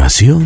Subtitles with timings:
[0.00, 0.42] continuación,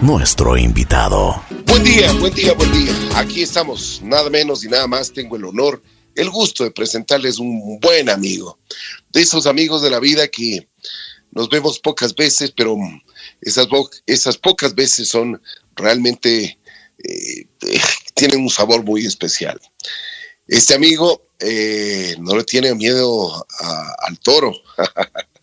[0.00, 1.44] nuestro invitado.
[1.66, 2.92] Buen día, buen día, buen día.
[3.16, 5.12] Aquí estamos, nada menos y nada más.
[5.12, 5.82] Tengo el honor,
[6.14, 8.58] el gusto de presentarles un buen amigo.
[9.12, 10.66] De esos amigos de la vida que
[11.32, 12.78] nos vemos pocas veces, pero
[13.42, 13.68] esas,
[14.06, 15.42] esas pocas veces son
[15.76, 16.58] realmente,
[17.06, 17.46] eh,
[18.14, 19.60] tienen un sabor muy especial.
[20.48, 23.46] Este amigo eh, no le tiene miedo
[23.98, 24.54] al toro.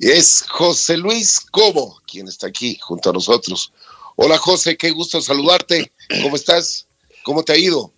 [0.00, 3.72] es José Luis Cobo, quien está aquí junto a nosotros.
[4.16, 5.92] Hola José, qué gusto saludarte.
[6.22, 6.86] ¿Cómo estás?
[7.22, 7.92] ¿Cómo te ha ido?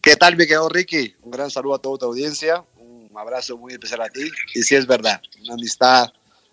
[0.00, 1.14] ¿Qué tal, mi querido Ricky?
[1.22, 2.64] Un gran saludo a toda tu audiencia.
[2.76, 4.28] Un abrazo muy especial a ti.
[4.54, 6.12] Y sí es verdad, una amistad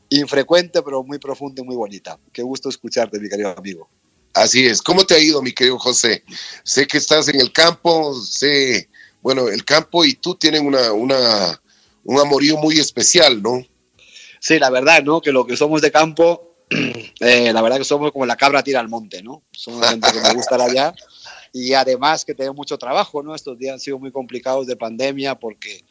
[0.09, 2.19] infrecuente, pero muy profunda y muy bonita.
[2.31, 3.89] Qué gusto escucharte, mi querido amigo.
[4.33, 4.81] Así es.
[4.81, 6.23] ¿Cómo te ha ido, mi querido José?
[6.63, 8.87] Sé que estás en el campo, sé,
[9.21, 11.59] bueno, el campo y tú tienen una, una,
[12.03, 13.65] un amorío muy especial, ¿no?
[14.41, 15.21] Sí, la verdad, ¿no?
[15.21, 16.55] Que lo que somos de campo,
[17.19, 19.43] eh, la verdad que somos como la cabra tira al monte, ¿no?
[19.51, 20.95] Somos gente que me gusta allá
[21.53, 23.35] y además que tenemos mucho trabajo, ¿no?
[23.35, 25.85] Estos días han sido muy complicados de pandemia porque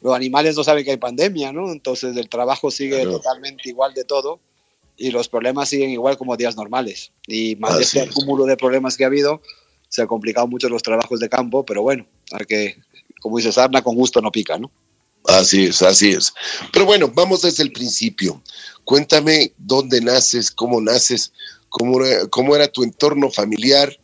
[0.00, 1.70] los animales no saben que hay pandemia, ¿no?
[1.70, 4.40] Entonces el trabajo sigue totalmente igual de todo
[4.96, 7.12] y los problemas siguen igual como días normales.
[7.28, 9.40] Y más de este acúmulo de problemas que ha habido,
[9.88, 12.76] se han complicado mucho los trabajos de campo, pero bueno, hay que,
[13.20, 14.72] como dice Sarna, con gusto no pica, ¿no?
[15.38, 16.32] Así es, así es.
[16.72, 18.40] Pero bueno, vamos desde el principio.
[18.84, 21.32] Cuéntame dónde naces, cómo naces,
[21.68, 23.98] cómo era, cómo era tu entorno familiar,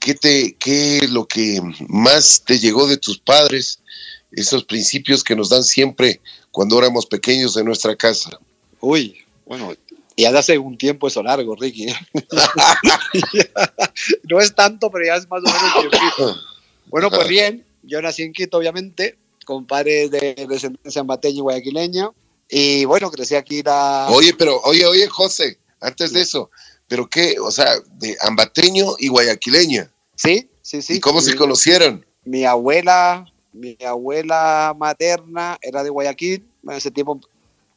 [0.00, 3.80] ¿Qué, te, qué es lo que más te llegó de tus padres,
[4.32, 8.38] esos principios que nos dan siempre cuando éramos pequeños en nuestra casa.
[8.80, 9.74] Uy, bueno,
[10.16, 11.86] ya de hace un tiempo eso largo, Ricky.
[14.24, 16.36] no es tanto, pero ya es más o menos tiempo.
[16.90, 22.10] Bueno, pues bien, yo nací en Quito, obviamente, con padres de descendencia ambateña y guayaquileña.
[22.50, 24.06] Y bueno, crecí aquí la...
[24.10, 26.50] Oye, pero, oye, oye, José, antes de eso,
[26.86, 27.36] ¿pero qué?
[27.40, 29.90] O sea, de ambateño y guayaquileña.
[30.16, 30.96] Sí, sí, sí.
[30.96, 32.04] ¿Y cómo se conocieron?
[32.26, 36.46] Mi abuela, mi abuela materna era de Guayaquil.
[36.64, 37.18] En ese tiempo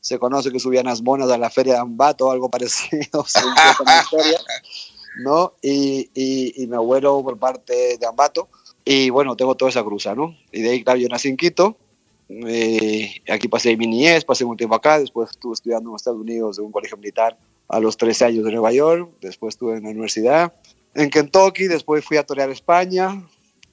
[0.01, 3.25] se conoce que subían las monas a la feria de Ambato o algo parecido,
[5.23, 5.53] ¿no?
[5.61, 8.49] Y, y, y, mi abuelo por parte de Ambato.
[8.83, 10.35] Y bueno, tengo toda esa cruza, ¿no?
[10.51, 11.77] Y de ahí, claro, yo nací en Quito.
[12.29, 14.99] Eh, aquí pasé mi niñez, pasé un tiempo acá.
[14.99, 17.37] Después estuve estudiando en Estados Unidos en un colegio militar
[17.67, 19.09] a los 13 años de Nueva York.
[19.21, 20.53] Después estuve en la universidad
[20.95, 21.67] en Kentucky.
[21.67, 23.21] Después fui a torear España.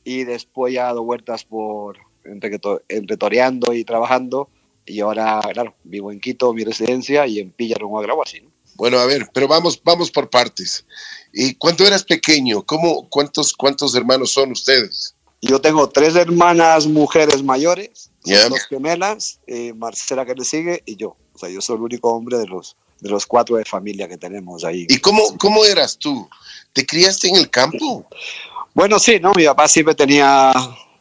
[0.04, 2.58] Y después ya he dado vueltas por entre,
[2.88, 4.48] entre toreando y trabajando
[4.88, 8.40] y ahora, claro, vivo en Quito, mi residencia, y en Pillarón, grabo así.
[8.40, 8.50] ¿no?
[8.78, 10.86] Bueno, a ver, pero vamos, vamos por partes.
[11.32, 15.16] Y cuando eras pequeño, ¿cómo, cuántos, ¿cuántos hermanos son ustedes?
[15.42, 21.16] Yo tengo tres hermanas mujeres mayores, dos gemelas, eh, Marcela que le sigue y yo.
[21.34, 24.16] O sea, yo soy el único hombre de los, de los cuatro de familia que
[24.16, 24.86] tenemos ahí.
[24.88, 26.28] ¿Y cómo, cómo eras tú?
[26.72, 28.06] ¿Te criaste en el campo?
[28.74, 29.32] Bueno, sí, ¿no?
[29.34, 30.52] Mi papá siempre tenía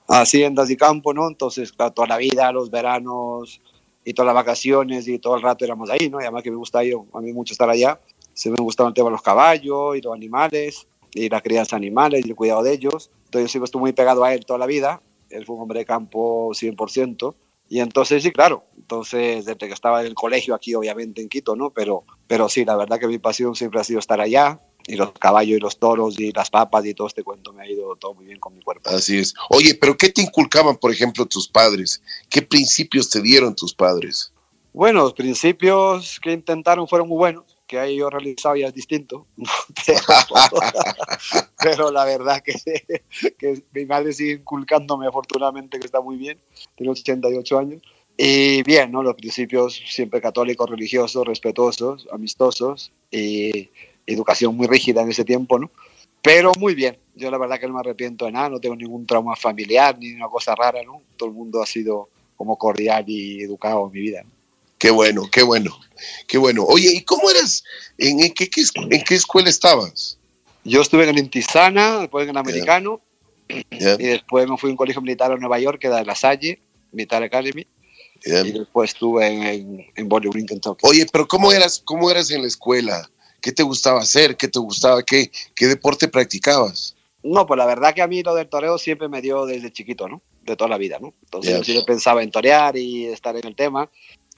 [0.08, 1.28] haciendas y campo, ¿no?
[1.28, 3.62] Entonces, toda la vida, los veranos,
[4.07, 6.22] y todas las vacaciones y todo el rato éramos ahí, ¿no?
[6.22, 8.00] Y además que me gusta yo, a mí mucho estar allá.
[8.34, 11.85] Se me gustaba el tema de los caballos y los animales y la crianza de
[11.85, 13.12] animales y el cuidado de ellos.
[13.25, 15.01] Entonces yo siempre estuve muy pegado a él toda la vida.
[15.29, 17.35] Él fue un hombre de campo 100%.
[17.68, 21.57] Y entonces sí, claro, entonces desde que estaba en el colegio aquí, obviamente en Quito,
[21.57, 21.72] ¿no?
[21.72, 25.12] Pero, pero sí, la verdad que mi pasión siempre ha sido estar allá, y los
[25.12, 28.14] caballos y los toros y las papas y todo este cuento me ha ido todo
[28.14, 28.90] muy bien con mi cuerpo.
[28.90, 29.34] Así es.
[29.50, 32.02] Oye, pero ¿qué te inculcaban, por ejemplo, tus padres?
[32.30, 34.31] ¿Qué principios te dieron tus padres?
[34.74, 39.25] Bueno, los principios que intentaron fueron muy buenos, que ahí yo realizado ya es distinto,
[41.62, 42.54] pero, la verdad que,
[43.40, 46.40] que mi madre sigue inculcándome afortunadamente que está muy bien,
[46.75, 47.81] tiene 88 años.
[48.19, 49.04] Y bien, ¿no?
[49.04, 53.69] Los principios siempre católicos, religiosos, respetuosos, amistosos y
[54.07, 55.69] educación muy rígida en ese tiempo, ¿no?
[56.22, 59.06] Pero muy bien, yo la verdad que no me arrepiento de nada, no tengo ningún
[59.06, 61.01] trauma familiar ni una cosa rara, ¿no?
[61.16, 64.23] Todo el mundo ha sido como cordial y educado en mi vida.
[64.23, 64.31] ¿no?
[64.78, 65.78] Qué bueno, qué bueno,
[66.28, 66.63] qué bueno.
[66.66, 67.63] Oye, ¿y cómo eras?
[67.97, 70.18] ¿En, qué, en qué escuela estabas?
[70.63, 73.01] Yo estuve en el Intisana, después en el Americano,
[73.48, 76.15] y después me fui a un colegio militar a Nueva York, que era de La
[76.15, 76.60] Salle,
[76.92, 77.65] Militar Academy,
[78.24, 80.86] y después estuve en, en, en Bowling, Kentucky.
[80.86, 83.10] Oye, pero ¿cómo eras, ¿cómo eras en la escuela?
[83.42, 84.36] ¿Qué te gustaba hacer?
[84.36, 85.04] ¿Qué te gustaba?
[85.04, 86.95] ¿Qué, qué deporte practicabas?
[87.24, 90.07] No, pues la verdad que a mí lo del toreo siempre me dio desde chiquito,
[90.07, 90.22] ¿no?
[90.44, 91.13] De toda la vida, ¿no?
[91.24, 93.89] Entonces yo siempre pensaba en torear y estar en el tema.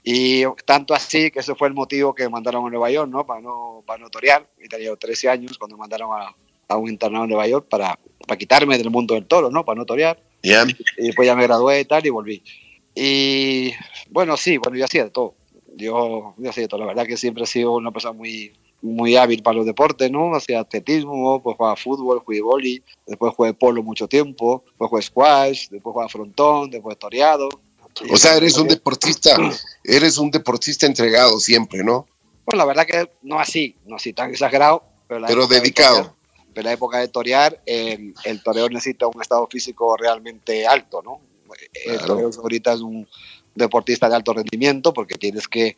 [0.02, 3.26] Y tanto así que ese fue el motivo que me mandaron a Nueva York, ¿no?
[3.26, 4.48] Para no, para no torear.
[4.62, 6.34] Y tenía 13 años cuando me mandaron a,
[6.68, 9.64] a un internado en Nueva York para, para quitarme del mundo del toro, ¿no?
[9.64, 10.18] Para no torear.
[10.96, 12.42] Y después ya me gradué y tal y volví.
[12.94, 13.72] Y
[14.08, 15.34] bueno, sí, bueno, yo hacía de todo.
[15.76, 16.80] Yo, yo hacía de todo.
[16.80, 18.52] La verdad que siempre he sido una persona muy,
[18.82, 20.34] muy hábil para los deportes, ¿no?
[20.34, 25.68] Hacía atletismo, pues jugaba fútbol, jugué vóley, después jugué polo mucho tiempo, después jugué squash,
[25.68, 27.48] después jugaba frontón, después toreado.
[28.10, 29.36] O sea, eres un deportista,
[29.84, 32.06] eres un deportista entregado siempre, ¿no?
[32.44, 35.96] Pues la verdad que no así, no así tan exagerado, pero, pero dedicado.
[35.96, 36.14] De torear,
[36.54, 41.20] pero la época de torear, el, el toreo necesita un estado físico realmente alto, ¿no?
[41.84, 42.14] El claro.
[42.14, 43.06] toreo ahorita es un
[43.54, 45.76] deportista de alto rendimiento porque tienes que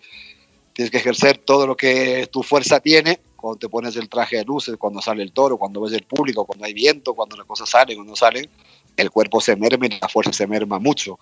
[0.73, 4.45] tienes que ejercer todo lo que tu fuerza tiene cuando te pones el traje de
[4.45, 7.69] luces, cuando sale el toro, cuando ves el público, cuando hay viento, cuando las cosas
[7.69, 8.49] salen, cuando no salen,
[8.97, 11.19] el cuerpo se merma y la fuerza se merma mucho.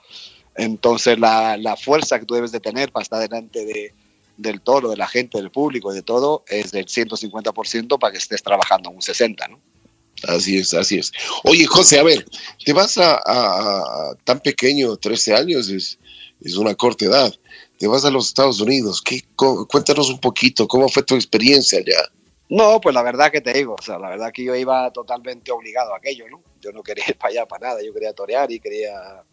[0.54, 3.94] Entonces la, la fuerza que tú debes de tener para estar delante de,
[4.36, 8.42] del toro, de la gente, del público, de todo, es del 150% para que estés
[8.42, 9.60] trabajando un 60%, ¿no?
[10.24, 11.12] Así es, así es.
[11.44, 12.26] Oye, José, a ver,
[12.62, 15.98] te vas a, a, a tan pequeño, 13 años, es,
[16.42, 17.34] es una corta edad
[17.80, 19.00] te vas a los Estados Unidos.
[19.00, 22.10] ¿Qué, cuéntanos un poquito, ¿cómo fue tu experiencia allá?
[22.50, 25.50] No, pues la verdad que te digo, o sea, la verdad que yo iba totalmente
[25.50, 26.42] obligado a aquello, ¿no?
[26.60, 29.24] Yo no quería ir para allá para nada, yo quería torear y quería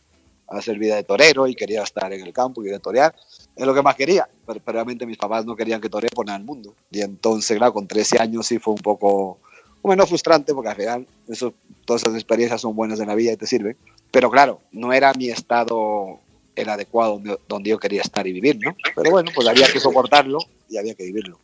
[0.47, 3.13] hacer vida de torero y quería estar en el campo y quería torear.
[3.53, 6.25] Es lo que más quería, pero, pero realmente mis papás no querían que toree por
[6.25, 6.73] nada del mundo.
[6.89, 9.39] Y entonces, claro, con 13 años sí fue un poco,
[9.81, 11.53] bueno, frustrante porque al final eso,
[11.83, 13.75] todas esas experiencias son buenas en la vida y te sirven.
[14.09, 16.21] Pero claro, no era mi estado
[16.57, 18.75] el adecuado donde, donde, yo quería estar y vivir, ¿no?
[18.95, 20.39] Pero bueno, pues había que soportarlo
[20.69, 21.39] y había que vivirlo.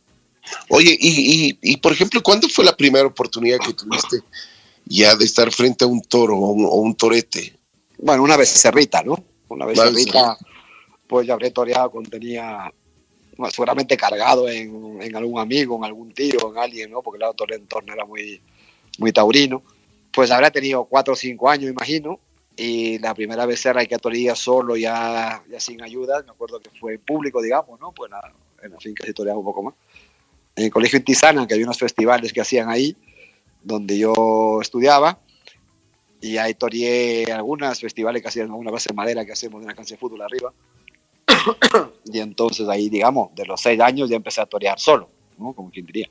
[0.68, 4.20] Oye, y, y, y por ejemplo, ¿cuándo fue la primera oportunidad que tuviste
[4.84, 7.56] ya de estar frente a un toro o un, o un torete?
[7.98, 9.22] Bueno, una becerrita, ¿no?
[9.48, 10.36] Una becerrita,
[11.06, 12.72] pues ya habré toreado cuando tenía
[13.36, 17.02] bueno, seguramente cargado en, en, algún amigo, en algún tío, en alguien, ¿no?
[17.02, 18.40] Porque el torero entorno era muy,
[18.98, 19.62] muy taurino.
[20.12, 22.20] Pues habrá tenido cuatro o cinco años, imagino,
[22.56, 26.70] y la primera vez era que atoría solo, ya, ya sin ayuda, me acuerdo que
[26.70, 27.92] fue público, digamos, ¿no?
[27.92, 29.74] Pues la, en la finca se toreaba un poco más.
[30.54, 32.96] En el colegio Intisana, que había unos festivales que hacían ahí,
[33.62, 35.18] donde yo estudiaba,
[36.20, 39.74] y ahí toreé algunos festivales que hacían una base de madera que hacemos de una
[39.74, 40.52] cancha de fútbol arriba.
[42.04, 45.52] y entonces ahí, digamos, de los seis años ya empecé a torear solo, ¿no?
[45.52, 46.08] Como quien diría.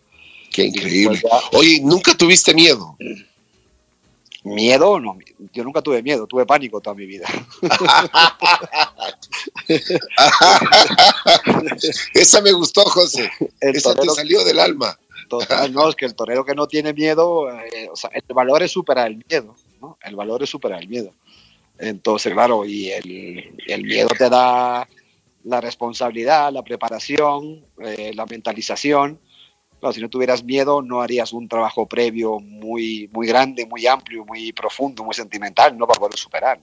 [0.51, 1.19] Qué increíble.
[1.23, 1.57] Ya...
[1.57, 2.97] Oye, ¿nunca tuviste miedo?
[4.43, 5.17] Miedo, no,
[5.53, 7.25] yo nunca tuve miedo, tuve pánico toda mi vida.
[12.13, 13.31] Esa me gustó, José.
[13.61, 14.99] El Esa te salió del alma.
[15.29, 18.63] Total, no, es que el torero que no tiene miedo, eh, o sea, el valor
[18.63, 19.97] es superar el miedo, ¿no?
[20.03, 21.13] El valor es superar el miedo.
[21.79, 24.87] Entonces, claro, y el, el miedo te da
[25.43, 29.19] la responsabilidad, la preparación, eh, la mentalización,
[29.83, 34.23] Claro, si no tuvieras miedo, no harías un trabajo previo muy, muy grande, muy amplio,
[34.23, 35.85] muy profundo, muy sentimental, ¿no?
[35.85, 36.57] Para poder superar.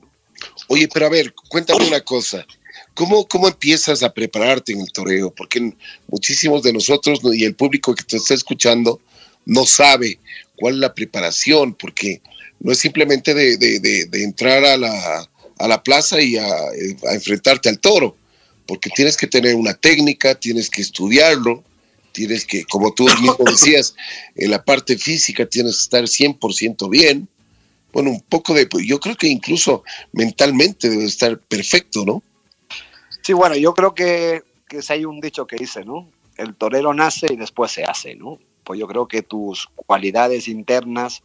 [0.68, 2.46] Oye, pero a ver, cuéntame una cosa.
[2.94, 5.34] ¿Cómo, ¿Cómo empiezas a prepararte en el toreo?
[5.34, 5.74] Porque
[6.08, 9.02] muchísimos de nosotros y el público que te está escuchando
[9.44, 10.18] no sabe
[10.56, 12.22] cuál es la preparación, porque
[12.58, 15.28] no es simplemente de, de, de, de entrar a la,
[15.58, 18.16] a la, plaza y a, a enfrentarte al toro,
[18.64, 21.64] porque tienes que tener una técnica, tienes que estudiarlo,
[22.12, 23.94] tienes que, como tú mismo decías,
[24.34, 27.28] en la parte física tienes que estar 100% bien.
[27.92, 32.22] Bueno, un poco de, yo creo que incluso mentalmente debe estar perfecto, ¿no?
[33.22, 36.08] Sí, bueno, yo creo que, que si hay un dicho que dice, ¿no?
[36.36, 38.38] El torero nace y después se hace, ¿no?
[38.64, 41.22] Pues yo creo que tus cualidades internas,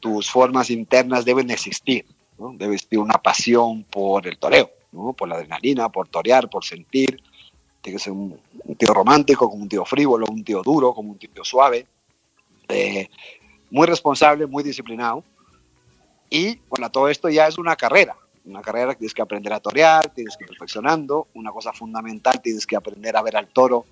[0.00, 2.04] tus formas internas deben existir,
[2.38, 2.52] ¿no?
[2.56, 5.12] Debe existir una pasión por el toreo, ¿no?
[5.12, 7.22] Por la adrenalina, por torear, por sentir,
[7.82, 11.10] tiene que ser un, un, tío romántico, como un tío frívolo, un tío duro, como
[11.10, 11.86] un tío suave,
[12.68, 13.08] eh,
[13.70, 15.24] muy responsable, muy disciplinado.
[16.30, 19.60] Y bueno, todo esto ya es una carrera, una carrera que tienes que aprender a
[19.60, 21.28] torear, tienes que ir perfeccionando.
[21.34, 23.84] Una cosa fundamental, tienes que aprender a ver al toro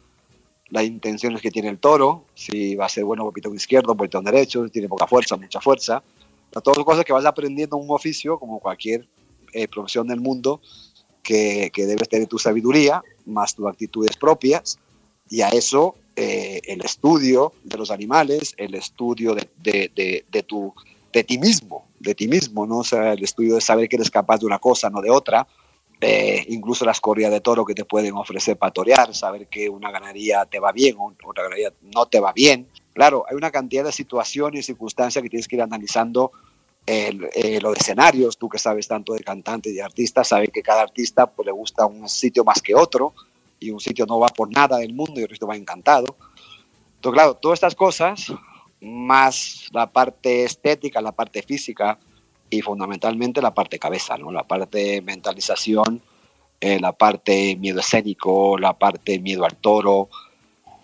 [0.70, 4.06] las intenciones que tiene el toro, si va a ser bueno por pitón izquierdo, por
[4.06, 6.02] pitón derecho, si tiene poca fuerza, mucha fuerza.
[6.50, 9.06] Todas son cosas que vas aprendiendo en un oficio, como cualquier
[9.52, 10.60] eh, profesión del mundo,
[11.30, 14.80] que, que, debes tener tu sabiduría, más tus actitudes propias,
[15.28, 20.74] y a eso eh, el estudio de los animales, el estudio de, de, de, tu,
[21.12, 22.78] de ti mismo, de ti mismo, ¿no?
[22.78, 25.46] O el estudio de saber que eres capaz de una cosa, no de otra,
[26.00, 29.92] eh, incluso las corridas de toro que te pueden ofrecer para torear, saber que una
[29.92, 32.66] ganadería te va bien o otra ganadería no te va bien.
[32.92, 36.32] Claro, hay una cantidad de situaciones y circunstancias que tienes que ir analizando
[36.90, 40.82] el, eh, los escenarios, tú que sabes tanto de cantantes y artistas, sabes que cada
[40.82, 43.14] artista pues, le gusta un sitio más que otro
[43.60, 46.16] y un sitio no va por nada del mundo y el resto va encantado.
[46.96, 48.32] Entonces, claro, todas estas cosas,
[48.80, 51.98] más la parte estética, la parte física
[52.48, 54.32] y fundamentalmente la parte cabeza, ¿no?
[54.32, 56.02] la parte mentalización,
[56.60, 60.08] eh, la parte miedo escénico, la parte miedo al toro,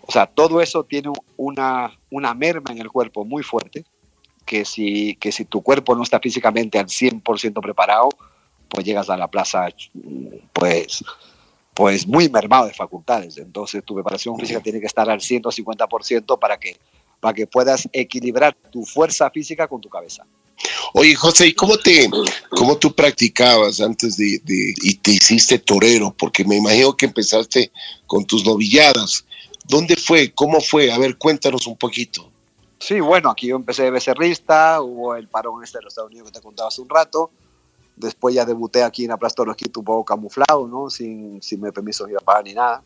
[0.09, 3.83] O sea, todo eso tiene una, una merma en el cuerpo muy fuerte,
[4.47, 8.09] que si, que si tu cuerpo no está físicamente al 100% preparado,
[8.69, 9.67] pues llegas a la plaza
[10.53, 11.03] pues,
[11.73, 13.37] pues muy mermado de facultades.
[13.37, 16.77] Entonces tu preparación física tiene que estar al 150% para que,
[17.19, 20.25] para que puedas equilibrar tu fuerza física con tu cabeza.
[20.93, 22.09] Oye, José, ¿y cómo, te,
[22.49, 26.15] cómo tú practicabas antes de, de, y te hiciste torero?
[26.17, 27.69] Porque me imagino que empezaste
[28.07, 29.25] con tus novilladas.
[29.65, 30.31] ¿Dónde fue?
[30.33, 30.89] ¿Cómo fue?
[30.89, 32.31] A ver, cuéntanos un poquito.
[32.79, 36.29] Sí, bueno, aquí yo empecé de becerrista, hubo el parón este de los Estados Unidos
[36.29, 37.31] que te contaba hace un rato.
[37.95, 40.89] Después ya debuté aquí en la Plaza Torosquito un poco camuflado, ¿no?
[40.89, 42.83] Sin, sin mi permiso de mi papá ni nada.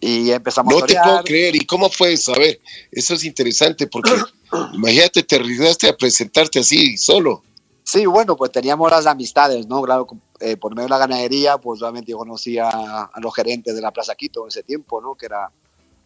[0.00, 1.56] Y empezamos no a No te puedo creer.
[1.56, 2.34] ¿Y cómo fue eso?
[2.34, 4.12] A ver, eso es interesante porque
[4.72, 7.42] imagínate, te arriesgaste a presentarte así solo.
[7.84, 9.82] Sí, bueno, pues teníamos las amistades, ¿no?
[9.82, 10.08] Claro,
[10.40, 13.92] eh, por medio de la ganadería, pues obviamente yo conocía a los gerentes de la
[13.92, 15.14] Plaza Quito en ese tiempo, ¿no?
[15.14, 15.52] Que era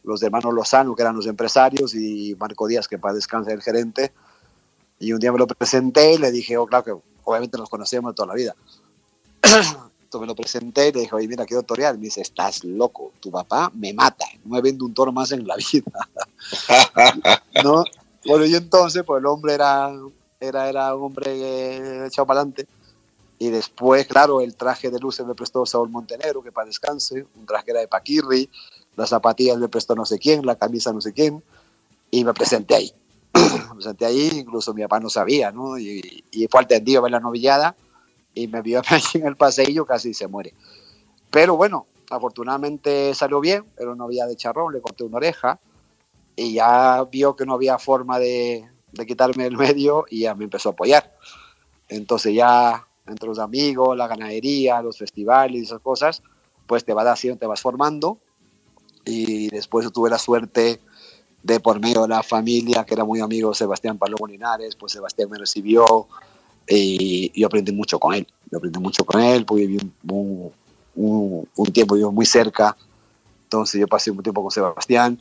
[0.05, 4.13] los hermanos Lozano, que eran los empresarios, y Marco Díaz, que para descansar el gerente.
[4.99, 8.13] Y un día me lo presenté y le dije, oh, claro que obviamente nos conocíamos
[8.13, 8.55] de toda la vida.
[9.43, 11.97] Entonces me lo presenté y le dije, oye, mira, quiero torear.
[11.97, 15.47] Me dice, estás loco, tu papá me mata, no me vende un toro más en
[15.47, 15.93] la vida.
[17.65, 17.85] ¿No?
[18.27, 19.91] Bueno, y entonces, pues el hombre era,
[20.41, 22.67] era, era un hombre echado para adelante.
[23.39, 27.47] Y después, claro, el traje de luces me prestó Saúl Montenegro, que para descanse, un
[27.47, 28.51] traje era de Paquirri,
[28.97, 31.43] las zapatillas me prestó no sé quién, la camisa no sé quién,
[32.11, 32.93] y me presenté ahí.
[33.35, 35.79] me presenté ahí, incluso mi papá no sabía, ¿no?
[35.79, 37.77] Y, y fue atendido a ver la novillada
[38.35, 38.83] y me vio
[39.15, 40.55] en el paseillo, casi se muere.
[41.31, 45.59] Pero bueno, afortunadamente salió bien, era una novillada de charrón, le corté una oreja
[46.37, 50.45] y ya vio que no había forma de, de quitarme el medio y ya me
[50.45, 51.15] empezó a apoyar.
[51.89, 56.23] Entonces ya entre los amigos, la ganadería, los festivales y esas cosas,
[56.67, 58.19] pues te vas haciendo, te vas formando
[59.05, 60.81] y después tuve la suerte
[61.43, 65.31] de por medio de la familia, que era muy amigo Sebastián Palomo Linares, pues Sebastián
[65.31, 66.07] me recibió
[66.69, 68.27] y yo aprendí mucho con él.
[68.51, 70.53] Yo aprendí mucho con él, porque viví un,
[70.95, 72.77] un, un tiempo yo muy cerca,
[73.45, 75.21] entonces yo pasé un tiempo con Sebastián.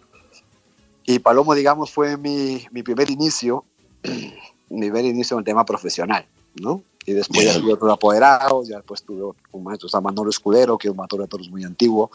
[1.05, 3.63] Y Palomo, digamos, fue mi, mi primer inicio,
[4.69, 6.83] mi primer inicio en el tema profesional, ¿no?
[7.05, 10.87] Y después ya tuve otro apoderado, ya después tuve un maestro, San Manolo Escudero, que
[10.87, 12.11] es un matador de toros muy antiguo,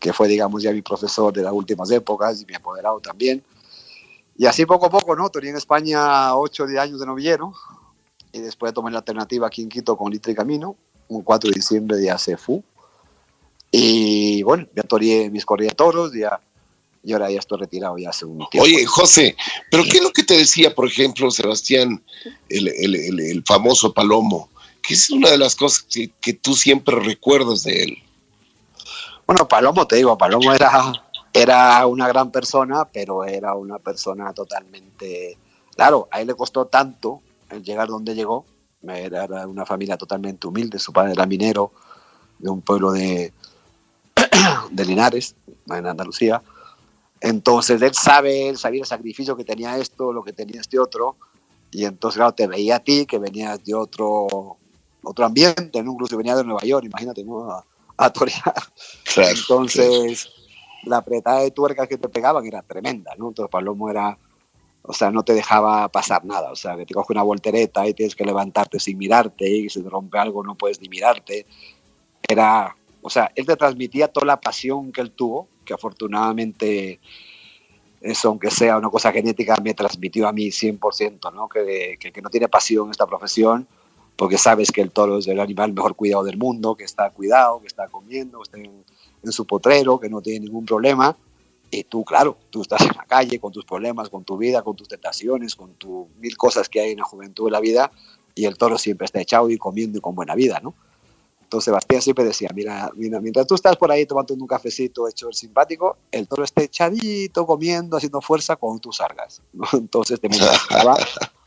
[0.00, 3.44] que fue, digamos, ya mi profesor de las últimas épocas y mi apoderado también.
[4.36, 5.28] Y así poco a poco, ¿no?
[5.28, 7.52] Tenía en España 8 o 10 años de novillero
[8.32, 10.76] y después tomé la alternativa aquí en Quito con Litri Camino,
[11.08, 12.64] un 4 de diciembre de ACFU.
[13.70, 16.40] Y bueno, ya toreé mis corridas toros, ya,
[17.02, 18.64] y ahora ya estoy retirado ya hace un tiempo.
[18.64, 19.36] Oye, José,
[19.70, 22.02] ¿pero qué es lo que te decía, por ejemplo, Sebastián,
[22.48, 24.48] el, el, el, el famoso Palomo?
[24.82, 27.98] Que es una de las cosas que, que tú siempre recuerdas de él.
[29.30, 30.92] Bueno, Palomo, te digo, Palomo era,
[31.32, 35.38] era una gran persona, pero era una persona totalmente...
[35.76, 38.44] Claro, a él le costó tanto el llegar donde llegó.
[38.82, 41.70] Era una familia totalmente humilde, su padre era minero
[42.40, 43.32] de un pueblo de,
[44.72, 45.36] de Linares,
[45.68, 46.42] en Andalucía.
[47.20, 51.14] Entonces él sabe, él sabía el sacrificio que tenía esto, lo que tenía este otro,
[51.70, 54.56] y entonces, claro, te veía a ti que venías de otro,
[55.04, 55.92] otro ambiente, ¿no?
[55.92, 57.64] incluso venía de Nueva York, imagínate, ¿no?
[58.04, 58.54] A, torear.
[59.04, 60.30] Claro, entonces,
[60.84, 63.28] la apretada de tuercas que te pegaban era tremenda, ¿no?
[63.28, 64.16] Entonces Palomo era,
[64.82, 67.94] o sea, no te dejaba pasar nada, o sea, que te coge una voltereta y
[67.94, 71.46] tienes que levantarte sin mirarte, y si te rompe algo no puedes ni mirarte.
[72.26, 77.00] Era, o sea, él te transmitía toda la pasión que él tuvo, que afortunadamente
[78.00, 81.48] eso, aunque sea una cosa genética, me transmitió a mí 100%, ¿no?
[81.48, 83.68] Que, que, que no tiene pasión esta profesión,
[84.20, 87.58] porque sabes que el toro es el animal mejor cuidado del mundo, que está cuidado,
[87.62, 88.84] que está comiendo, que está en,
[89.22, 91.16] en, su potrero, que no tiene ningún problema.
[91.70, 94.76] Y tú, claro, tú estás en la calle con tus problemas, con tu vida, con
[94.76, 97.90] tus tentaciones, con tus mil cosas que hay en la juventud de la vida,
[98.34, 100.74] y el toro siempre está echado y comiendo y con buena vida, ¿no?
[101.40, 105.28] Entonces Sebastián siempre decía, mira, mira, mientras tú estás por ahí tomando un cafecito hecho
[105.28, 109.64] el simpático, el toro está echadito, comiendo, haciendo fuerza con tus sargas, ¿no?
[109.72, 110.98] Entonces te motivaba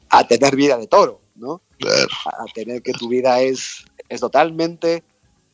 [0.09, 1.61] a tener vida de toro, ¿no?
[1.79, 2.07] Claro.
[2.25, 5.03] A tener que tu vida es, es totalmente,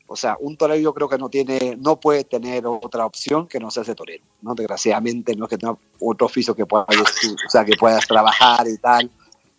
[0.07, 3.59] o sea, un torero yo creo que no tiene, no puede tener otra opción que
[3.59, 4.55] no ser torero, ¿no?
[4.55, 8.77] Desgraciadamente no es que tenga otro oficio que puedas, o sea, que puedas trabajar y
[8.77, 9.11] tal,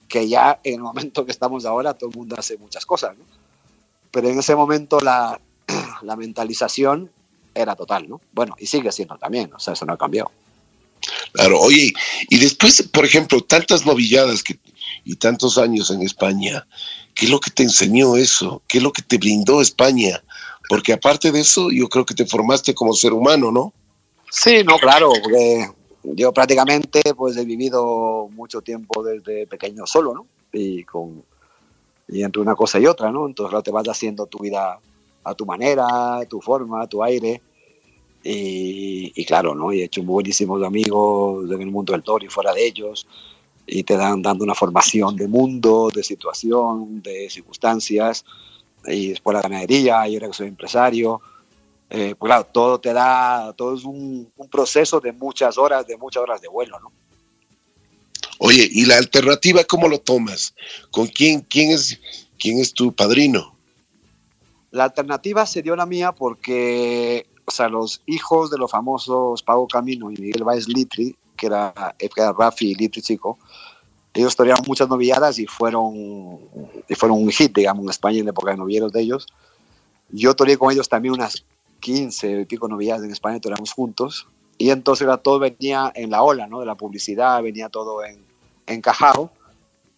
[0.09, 3.25] que ya en el momento que estamos ahora todo el mundo hace muchas cosas, ¿no?
[4.11, 5.41] Pero en ese momento la,
[6.03, 7.11] la mentalización
[7.55, 8.21] era total, ¿no?
[8.33, 10.31] Bueno, y sigue siendo también, o sea, eso no ha cambiado.
[11.33, 11.93] Claro, oye,
[12.29, 14.59] y después, por ejemplo, tantas novilladas que,
[15.05, 16.67] y tantos años en España,
[17.15, 18.63] ¿qué es lo que te enseñó eso?
[18.67, 20.23] ¿Qué es lo que te brindó España?
[20.69, 23.73] Porque aparte de eso, yo creo que te formaste como ser humano, ¿no?
[24.31, 25.69] Sí, no, claro, porque
[26.03, 30.27] yo prácticamente pues he vivido mucho tiempo desde pequeño solo, ¿no?
[30.53, 31.25] Y, con,
[32.09, 33.27] y entre una cosa y otra, ¿no?
[33.27, 34.79] Entonces claro, te vas haciendo tu vida
[35.25, 37.43] a tu manera, tu forma, tu aire.
[38.23, 39.73] Y, y, claro, ¿no?
[39.73, 43.07] Y he hecho buenísimos amigos en el mundo del toro y fuera de ellos.
[43.67, 48.25] Y te dan dando una formación de mundo, de situación, de circunstancias.
[48.87, 51.21] Y después la ganadería, y ahora que soy empresario.
[51.89, 55.97] Eh, pues claro, todo te da, todo es un, un, proceso de muchas horas, de
[55.97, 56.93] muchas horas de vuelo, ¿no?
[58.43, 60.55] Oye, ¿y la alternativa cómo lo tomas?
[60.91, 62.01] ¿Con quién, quién es,
[62.39, 63.55] quién es tu padrino?
[64.71, 69.69] La alternativa se dio la mía porque, o sea, los hijos de los famosos Pago
[69.69, 73.39] Camino y Miguel Baez Litri, que era, era Rafi y Litri chico,
[74.13, 76.39] ellos torearon muchas novilladas y fueron,
[76.89, 79.27] y fueron un hit, digamos, en España en la época de novilleros de ellos.
[80.11, 81.45] Yo toreé con ellos también unas
[81.81, 84.27] 15 y pico novilladas en España, toreamos juntos.
[84.59, 86.61] Y entonces era, todo venía en la ola, ¿no?
[86.61, 88.23] De la publicidad, venía todo en,
[88.67, 89.31] encajado.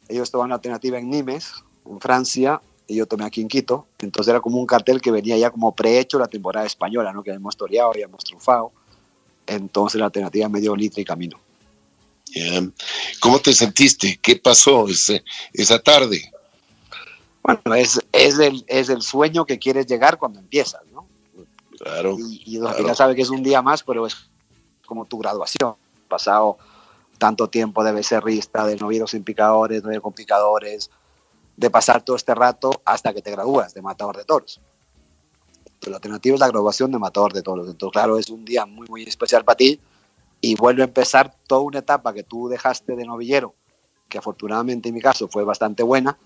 [0.09, 3.87] Ellos tomaban la alternativa en Nimes, en Francia, y yo tomé aquí en Quito.
[3.99, 7.23] Entonces era como un cartel que venía ya como prehecho la temporada española, ¿no?
[7.23, 8.73] Que habíamos toreado, habíamos triunfado.
[9.47, 11.39] Entonces la alternativa me dio litro y camino.
[12.27, 12.71] Yeah.
[13.21, 14.19] ¿Cómo te sentiste?
[14.23, 15.23] ¿Qué pasó ese,
[15.53, 16.33] esa tarde?
[17.43, 21.07] Bueno, es, es, el, es el sueño que quieres llegar cuando empiezas, ¿no?
[21.79, 22.17] Claro.
[22.19, 22.87] Y, y claro.
[22.87, 24.17] ya sabe que es un día más, pero es
[24.87, 25.75] como tu graduación.
[26.09, 26.59] Pasado
[27.19, 30.91] tanto tiempo de becerrista, de novieros sin picadores, novieros con picadores,
[31.57, 34.61] de pasar todo este rato hasta que te gradúas de matador de toros.
[35.83, 37.69] Pero la alternativa es la graduación de matador de toros.
[37.69, 39.81] Entonces, claro, es un día muy, muy especial para ti
[40.41, 43.53] y vuelve a empezar toda una etapa que tú dejaste de novillero,
[44.09, 46.17] que afortunadamente en mi caso fue bastante buena,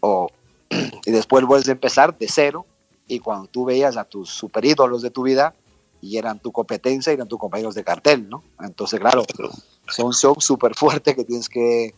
[0.00, 0.30] o,
[1.04, 2.64] y después vuelves a empezar de cero
[3.06, 5.54] y cuando tú veías a tus super ídolos de tu vida
[6.00, 8.42] y eran tu competencia y eran tus compañeros de cartel, ¿no?
[8.60, 9.24] Entonces, claro,
[9.88, 11.94] son shows súper fuertes que tienes que,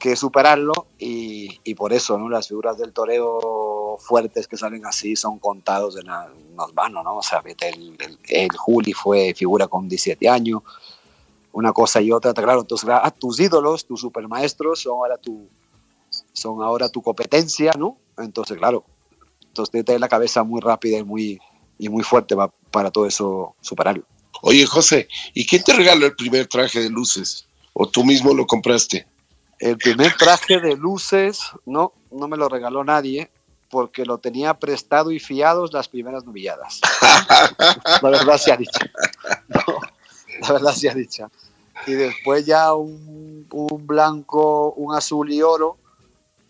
[0.00, 2.28] que superarlo y, y, por eso, ¿no?
[2.28, 3.40] Las figuras del toreo
[3.98, 7.16] fuertes que salen así son contados en las manos, ¿no?
[7.16, 10.62] O sea, el, el, el, Juli fue figura con 17 años,
[11.52, 15.48] una cosa y otra, claro, entonces ah, tus ídolos, tus supermaestros son ahora tu,
[16.32, 17.96] son ahora tu competencia, ¿no?
[18.18, 18.84] Entonces, claro,
[19.46, 21.40] entonces tener la cabeza muy rápida y muy,
[21.78, 24.04] y muy fuerte para, para todo eso superarlo.
[24.42, 27.46] Oye, José, ¿y quién te regaló el primer traje de luces?
[27.72, 29.06] ¿O tú mismo lo compraste?
[29.58, 33.30] El primer traje de luces, no, no me lo regaló nadie,
[33.74, 36.80] porque lo tenía prestado y fiados las primeras novilladas.
[38.02, 38.78] la verdad se ha dicho.
[39.48, 39.80] No,
[40.42, 41.28] la verdad se ha dicho.
[41.84, 45.76] Y después ya un, un, blanco, un azul y oro,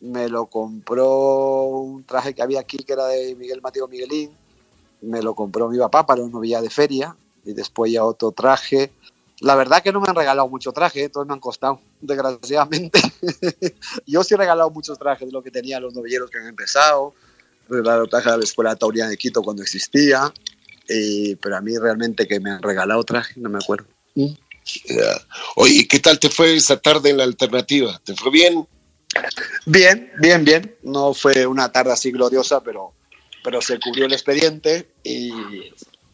[0.03, 4.31] me lo compró un traje que había aquí que era de Miguel Mateo Miguelín,
[5.01, 8.93] me lo compró mi papá para una novilla de feria, y después ya otro traje.
[9.45, 12.99] La verdad que no me han regalado mucho traje, todos me han costado, desgraciadamente.
[14.07, 17.15] Yo sí he regalado muchos trajes de lo que tenía los novilleros que han empezado.
[17.69, 20.33] Regalado traje a la Escuela Tauriana de Quito cuando existía.
[20.89, 23.87] Y, pero a mí realmente que me han regalado traje, no me acuerdo.
[24.15, 25.21] Yeah.
[25.57, 28.01] Oye, ¿qué tal te fue esa tarde en la alternativa?
[28.03, 28.67] ¿Te fue bien?
[29.67, 30.75] Bien, bien, bien.
[30.83, 32.95] No fue una tarde así gloriosa, pero,
[33.43, 35.31] pero se cubrió el expediente y,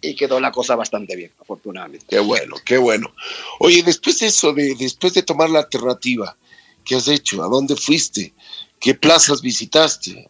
[0.00, 2.06] y quedó la cosa bastante bien, afortunadamente.
[2.08, 3.12] Qué bueno, qué bueno.
[3.58, 6.36] Oye, después de eso, de, después de tomar la alternativa,
[6.84, 7.42] ¿qué has hecho?
[7.42, 8.32] ¿A dónde fuiste?
[8.78, 10.28] ¿Qué plazas visitaste?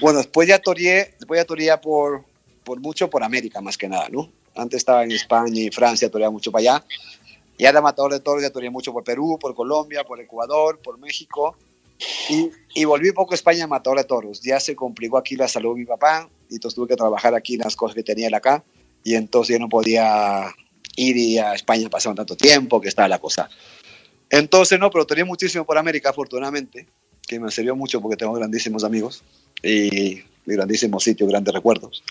[0.00, 2.24] Bueno, después ya toreé, después ya toreé por,
[2.64, 4.30] por mucho por América, más que nada, ¿no?
[4.56, 6.84] Antes estaba en España y Francia, toreaba mucho para allá.
[7.58, 10.98] Y ahora matador de toros ya toreé mucho por Perú, por Colombia, por Ecuador, por
[10.98, 11.56] México.
[12.28, 14.40] Y, y, volví poco a España matador de toros.
[14.40, 17.56] Ya se complicó aquí la salud de mi papá y entonces tuve que trabajar aquí
[17.56, 18.64] las cosas que tenía él acá
[19.04, 20.52] y entonces yo no podía
[20.96, 23.48] ir a España pasaba tanto tiempo, que estaba la cosa.
[24.30, 26.86] Entonces, no, pero tenía muchísimo por América, afortunadamente,
[27.26, 29.22] que me sirvió mucho porque tengo grandísimos amigos
[29.62, 32.02] y grandísimos sitios, grandes recuerdos.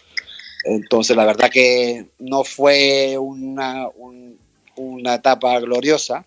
[0.66, 4.38] Entonces, la verdad que no fue una, un,
[4.76, 6.26] una etapa gloriosa,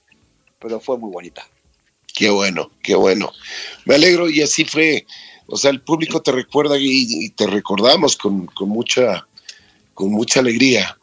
[0.58, 1.46] pero fue muy bonita.
[2.14, 3.32] Qué bueno, qué bueno.
[3.84, 5.06] Me alegro y así fue.
[5.46, 9.26] O sea, el público te recuerda y, y te recordamos con, con mucha
[9.96, 10.96] con mucha alegría.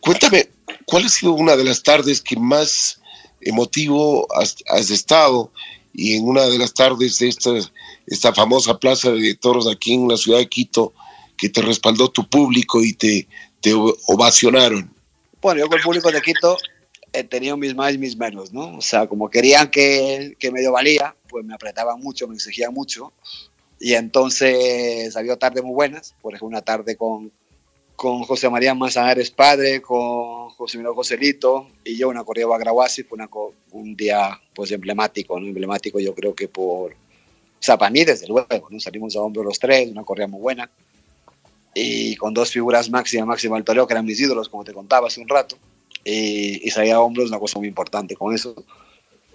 [0.00, 0.48] Cuéntame,
[0.86, 3.00] ¿cuál ha sido una de las tardes que más
[3.40, 5.52] emotivo has, estado?
[5.92, 7.50] Y en una de las tardes de esta,
[8.06, 10.94] esta famosa plaza de toros aquí en la ciudad de Quito,
[11.36, 13.26] que te respaldó tu público y te,
[13.60, 14.88] te ovacionaron.
[15.42, 16.56] Bueno, yo con el público de Quito
[17.12, 18.76] he tenido mis más y mis menos, ¿no?
[18.76, 23.12] O sea, como querían que, que medio valía, pues me apretaban mucho, me exigían mucho.
[23.80, 27.32] Y entonces había tardes muy buenas, por ejemplo, una tarde con,
[27.98, 33.16] con José María Manzanares padre, con José Miguel Joselito y yo una corrida Bagrahuasi, fue
[33.16, 33.28] una,
[33.72, 35.48] un día pues emblemático, ¿no?
[35.48, 36.96] emblemático yo creo que por, o
[37.58, 38.78] sea, para mí desde luego, ¿no?
[38.78, 40.70] salimos a hombro los tres, una corrida muy buena
[41.74, 45.08] y con dos figuras máxima, máxima del toreo que eran mis ídolos, como te contaba
[45.08, 45.58] hace un rato,
[46.04, 48.54] y, y salía a hombros una cosa muy importante con eso,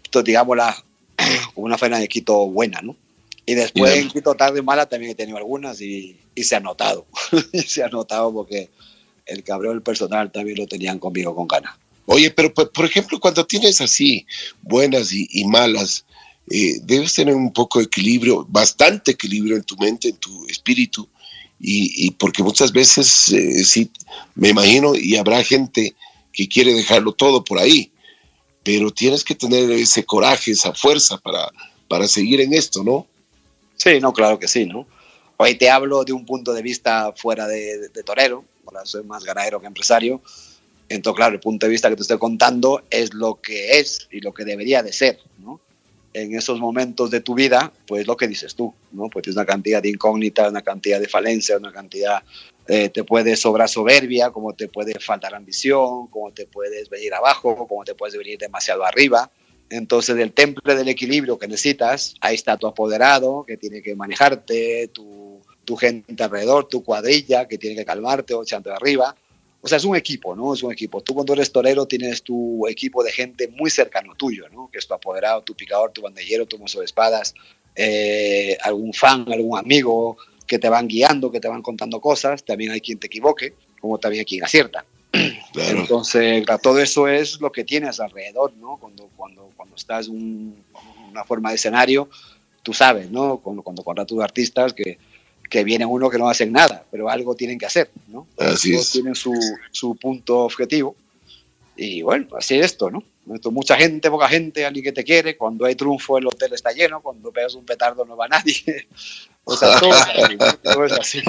[0.06, 0.74] entonces digamos la,
[1.56, 2.96] una faena de Quito buena, ¿no?
[3.46, 7.06] Y después en Quito tarde mala también he tenido algunas y, y se ha notado.
[7.52, 8.70] y se ha notado porque
[9.26, 11.76] el cabrón del personal también lo tenían conmigo con ganas.
[12.06, 14.26] Oye, pero por ejemplo, cuando tienes así
[14.62, 16.06] buenas y, y malas,
[16.52, 21.08] eh, debes tener un poco de equilibrio, bastante equilibrio en tu mente, en tu espíritu,
[21.60, 23.90] y, y porque muchas veces eh, sí,
[24.36, 25.96] me imagino, y habrá gente
[26.34, 27.92] que quiere dejarlo todo por ahí,
[28.64, 31.50] pero tienes que tener ese coraje, esa fuerza para,
[31.88, 33.08] para seguir en esto, ¿no?
[33.78, 34.86] Sí, no, claro que sí, ¿no?
[35.38, 39.24] Hoy te hablo de un punto de vista fuera de, de, torero, ahora soy más
[39.24, 40.22] ganadero que empresario,
[40.90, 44.20] entonces claro, el punto de vista que te estoy contando es lo que es y
[44.22, 45.60] lo que debería de ser, ¿no?
[46.14, 49.10] En esos momentos de tu vida, pues lo que dices tú, ¿no?
[49.10, 52.22] Pues tienes una cantidad de incógnitas, una cantidad de falencias, una cantidad,
[52.68, 57.68] eh, te puede sobrar soberbia, como te puede faltar ambición, como te puedes venir abajo,
[57.68, 59.32] como te puedes venir demasiado arriba,
[59.74, 64.90] entonces, del temple del equilibrio que necesitas, ahí está tu apoderado que tiene que manejarte,
[64.90, 65.23] tu,
[65.66, 69.16] tu gente alrededor, tu cuadrilla que tiene que calmarte o echarte de arriba.
[69.62, 70.54] O sea, es un equipo, ¿no?
[70.54, 71.02] Es un equipo.
[71.02, 74.70] Tú cuando eres torero tienes tu equipo de gente muy cercano tuyo, ¿no?
[74.70, 77.34] Que es tu apoderado, tu picador, tu bandellero, tu mozo de espadas,
[77.76, 82.44] eh, algún fan, algún amigo que te van guiando, que te van contando cosas.
[82.44, 84.86] También hay quien te equivoque, como también hay quien acierta.
[85.54, 85.82] Claro.
[85.82, 88.78] Entonces, todo eso es lo que tienes alrededor, ¿no?
[88.78, 90.64] Cuando, cuando, cuando estás en un,
[91.12, 92.10] una forma de escenario,
[92.64, 93.38] tú sabes, ¿no?
[93.38, 94.98] Cuando, cuando contratas artistas que,
[95.54, 98.26] que viene uno que no hacen nada, pero algo tienen que hacer, ¿no?
[98.40, 98.92] Así Todos es.
[98.92, 99.32] tienen su,
[99.72, 100.96] su punto objetivo.
[101.78, 103.04] Y bueno, así es esto, ¿no?
[103.36, 105.38] Esto, mucha gente, poca gente, alguien que te quiere.
[105.38, 107.02] Cuando hay triunfo, el hotel está lleno.
[107.02, 108.56] Cuando pegas un petardo, no va nadie.
[109.46, 110.38] O sea, todo es así.
[110.64, 111.22] Todo es así.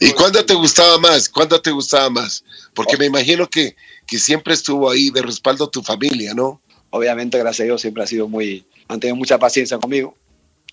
[0.00, 1.28] ¿Y cuándo te gustaba más?
[1.28, 2.44] ¿Cuándo te gustaba más?
[2.74, 3.76] Porque me imagino que,
[4.08, 6.60] que siempre estuvo ahí de respaldo tu familia, ¿no?
[6.90, 10.16] Obviamente, gracias a Dios, siempre ha sido muy, han tenido mucha paciencia conmigo,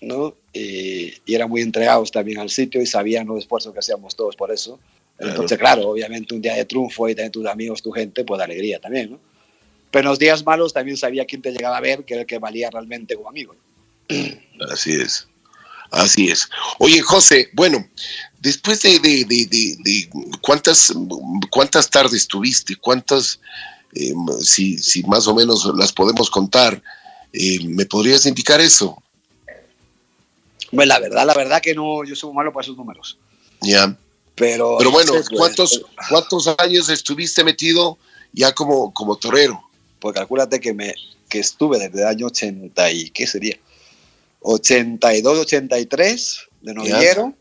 [0.00, 0.34] ¿no?
[0.52, 4.36] Y, y eran muy entregados también al sitio y sabían los esfuerzos que hacíamos todos
[4.36, 4.78] por eso.
[5.18, 8.44] Entonces, claro, obviamente un día de triunfo y también tus amigos, tu gente, pues de
[8.44, 9.20] alegría también, ¿no?
[9.90, 12.26] Pero en los días malos también sabía quién te llegaba a ver, que era el
[12.26, 13.54] que valía realmente como amigo.
[14.72, 15.26] Así es.
[15.90, 16.48] Así es.
[16.78, 17.84] Oye, José, bueno,
[18.38, 20.10] después de, de, de, de, de
[20.40, 20.92] cuántas,
[21.50, 23.40] cuántas tardes tuviste, cuántas,
[23.94, 26.80] eh, si, si, más o menos las podemos contar,
[27.32, 29.02] eh, ¿me podrías indicar eso?
[30.72, 33.18] Pues la verdad, la verdad que no, yo soy malo para esos números.
[33.60, 33.96] Ya.
[34.34, 37.98] Pero, Pero bueno, no sé, pues, ¿cuántos, ¿cuántos años estuviste metido
[38.32, 39.60] ya como, como torero?
[39.98, 40.94] Pues calcúlate que, me,
[41.28, 43.58] que estuve desde el año 80 y, ¿qué sería?
[44.40, 47.34] 82, 83 de novillero.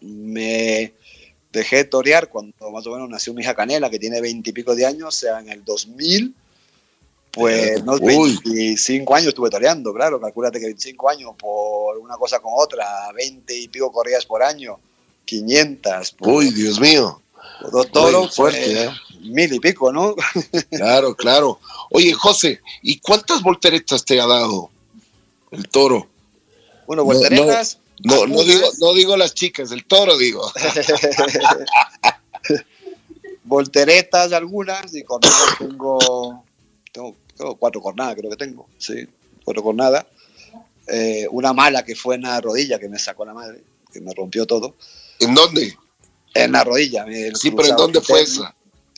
[0.00, 0.92] Me
[1.52, 4.74] dejé torear cuando más o menos nació mi hija Canela, que tiene 20 y pico
[4.74, 6.34] de años, o sea, en el 2000.
[7.32, 12.52] Pues unos 25 años estuve toreando, claro, calcúlate que 25 años por una cosa con
[12.56, 14.80] otra, 20 y pico corridas por año,
[15.24, 16.10] 500.
[16.12, 17.22] Por, Uy, Dios mío.
[17.70, 18.90] Dos toros, fuerte, pues, ¿eh?
[19.20, 20.14] mil y pico, ¿no?
[20.70, 21.60] Claro, claro.
[21.90, 24.70] Oye, José, ¿y cuántas volteretas te ha dado
[25.50, 26.08] el toro?
[26.86, 27.78] Bueno, volteretas.
[28.02, 30.50] No, no, no, digo, no digo las chicas, el toro digo.
[33.44, 36.44] volteretas algunas y cornadas tengo,
[36.92, 39.08] tengo, tengo, cuatro cornadas creo que tengo, sí,
[39.44, 40.06] cuatro cornadas.
[40.86, 44.12] Eh, una mala que fue en la rodilla que me sacó la madre, que me
[44.14, 44.74] rompió todo.
[45.20, 45.76] ¿En dónde?
[46.34, 47.04] En la rodilla.
[47.34, 48.54] Sí, pero ¿en dónde fue esa?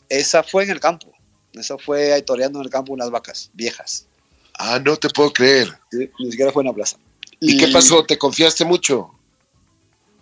[0.09, 1.13] Esa fue en el campo.
[1.53, 4.07] Esa fue toreando en el campo unas vacas viejas.
[4.59, 5.69] Ah, no te puedo creer.
[5.91, 6.97] Sí, ni siquiera fue en la plaza.
[7.41, 8.05] ¿Y, ¿Y qué pasó?
[8.05, 9.11] ¿Te confiaste mucho?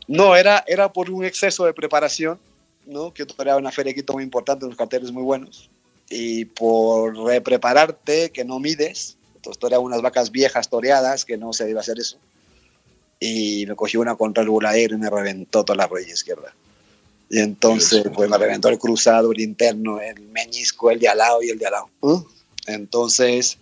[0.09, 2.41] No, era, era por un exceso de preparación,
[2.87, 3.15] ¿no?
[3.15, 5.71] Que toreaba una feria muy importante, unos carteles muy buenos.
[6.11, 11.65] Y por reprepararte, que no mides, entonces toreaba unas vacas viejas toreadas, que no se
[11.65, 12.19] debe hacer eso.
[13.19, 16.53] Y me cogió una contra el buladero y me reventó toda la rodilla izquierda.
[17.31, 21.43] Y entonces, pues me reventó el cruzado, el interno, el meñisco, el de al lado
[21.43, 21.91] y el de al lado.
[22.01, 22.17] ¿Mm?
[22.67, 23.57] Entonces,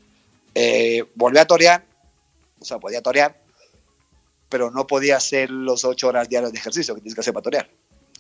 [0.55, 1.85] eh, volví a torear,
[2.59, 3.39] o sea, podía torear,
[4.49, 7.45] pero no podía hacer los ocho horas diarias de ejercicio que tienes que hacer para
[7.45, 7.71] torear.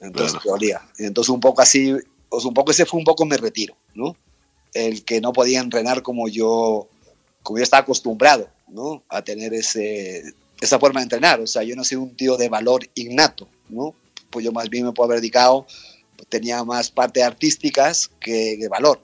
[0.00, 0.50] Entonces, claro.
[0.50, 0.82] dolía.
[0.98, 1.96] Entonces, un poco así,
[2.30, 4.16] sea, un poco ese fue un poco mi retiro, ¿no?
[4.74, 6.88] El que no podía entrenar como yo,
[7.42, 9.02] como yo estaba acostumbrado, ¿no?
[9.08, 10.22] A tener ese,
[10.60, 11.40] esa forma de entrenar.
[11.40, 13.94] O sea, yo no soy un tío de valor innato, ¿no?
[14.30, 15.66] Pues yo más bien me puedo haber dedicado
[16.28, 19.00] tenía más parte artísticas que de valor.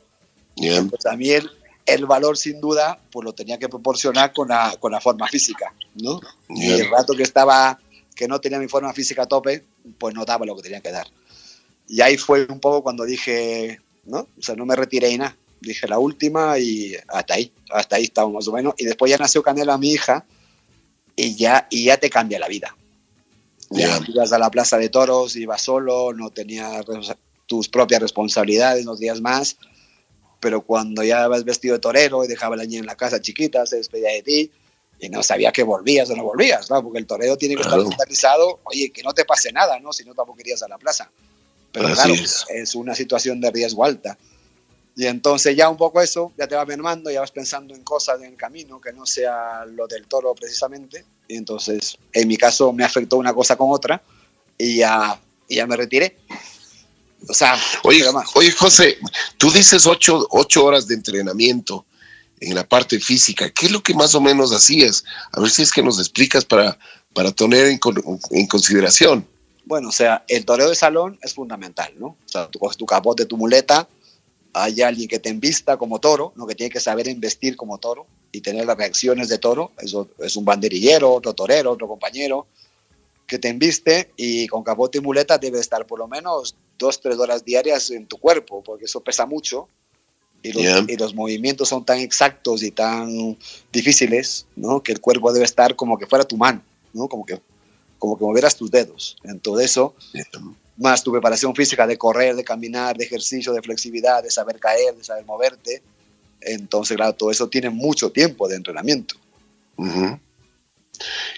[0.56, 0.86] Yeah.
[1.02, 1.48] también
[1.84, 5.74] el, valor, sin duda, pues lo tenía que proporcionar con la, con la forma física,
[5.94, 6.20] ¿no?
[6.48, 7.78] Y el rato que estaba,
[8.14, 9.64] que no tenía mi forma física a tope,
[9.98, 11.06] pues no daba lo que tenía que dar.
[11.88, 14.28] Y ahí fue un poco cuando dije, ¿no?
[14.38, 15.36] O sea, no me retiré y nada.
[15.60, 18.74] Dije la última y hasta ahí, hasta ahí estamos más o menos.
[18.78, 20.26] Y después ya nació Canela, mi hija,
[21.16, 22.76] y ya, y ya te cambia la vida.
[23.70, 26.84] Ya ibas a la plaza de toros, ibas solo, no tenías
[27.46, 29.56] tus propias responsabilidades, unos días más,
[30.40, 33.66] pero cuando ya vas vestido de torero y dejaba la niña en la casa chiquita,
[33.66, 34.50] se despedía de ti
[35.00, 36.82] y no sabía que volvías o no volvías, ¿no?
[36.82, 39.92] porque el torero tiene que estar mentalizado, oye, que no te pase nada, ¿no?
[39.92, 41.10] si no tampoco querías a la plaza.
[41.74, 42.74] Pero claro, es.
[42.76, 44.16] una situación de riesgo alta.
[44.96, 48.20] Y entonces ya un poco eso, ya te va mermando, ya vas pensando en cosas
[48.20, 51.04] en el camino que no sea lo del toro precisamente.
[51.26, 54.00] Y entonces, en mi caso, me afectó una cosa con otra
[54.56, 56.16] y ya, ya me retiré.
[57.28, 58.04] O sea, oye,
[58.36, 58.96] oye, José,
[59.36, 61.86] tú dices ocho, ocho horas de entrenamiento
[62.38, 63.50] en la parte física.
[63.50, 65.02] ¿Qué es lo que más o menos hacías?
[65.32, 66.78] A ver si es que nos explicas para,
[67.12, 67.80] para tener en,
[68.30, 69.26] en consideración.
[69.66, 72.06] Bueno, o sea, el toreo de salón es fundamental, ¿no?
[72.06, 73.88] O sea, tú coges tu capote, tu muleta,
[74.54, 76.46] hay alguien que te envista como toro, ¿no?
[76.46, 79.72] que tiene que saber investir como toro y tener las reacciones de toro.
[79.78, 82.46] Eso es un banderillero, otro torero, otro compañero
[83.26, 87.18] que te enviste y con capote y muleta debe estar por lo menos dos, tres
[87.18, 89.68] horas diarias en tu cuerpo, porque eso pesa mucho
[90.42, 93.36] y los, y los movimientos son tan exactos y tan
[93.72, 94.82] difíciles, ¿no?
[94.82, 97.08] Que el cuerpo debe estar como que fuera tu mano, ¿no?
[97.08, 97.40] Como que,
[98.04, 99.16] como que movieras tus dedos.
[99.24, 99.94] En todo eso,
[100.76, 104.94] más tu preparación física de correr, de caminar, de ejercicio, de flexibilidad, de saber caer,
[104.94, 105.82] de saber moverte.
[106.42, 109.16] Entonces, claro, todo eso tiene mucho tiempo de entrenamiento.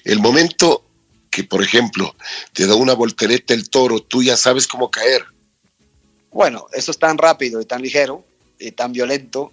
[0.04, 0.82] El momento
[1.30, 2.14] que, por ejemplo,
[2.52, 5.24] te da una voltereta el toro, tú ya sabes cómo caer.
[6.32, 8.24] Bueno, eso es tan rápido y tan ligero
[8.58, 9.52] y tan violento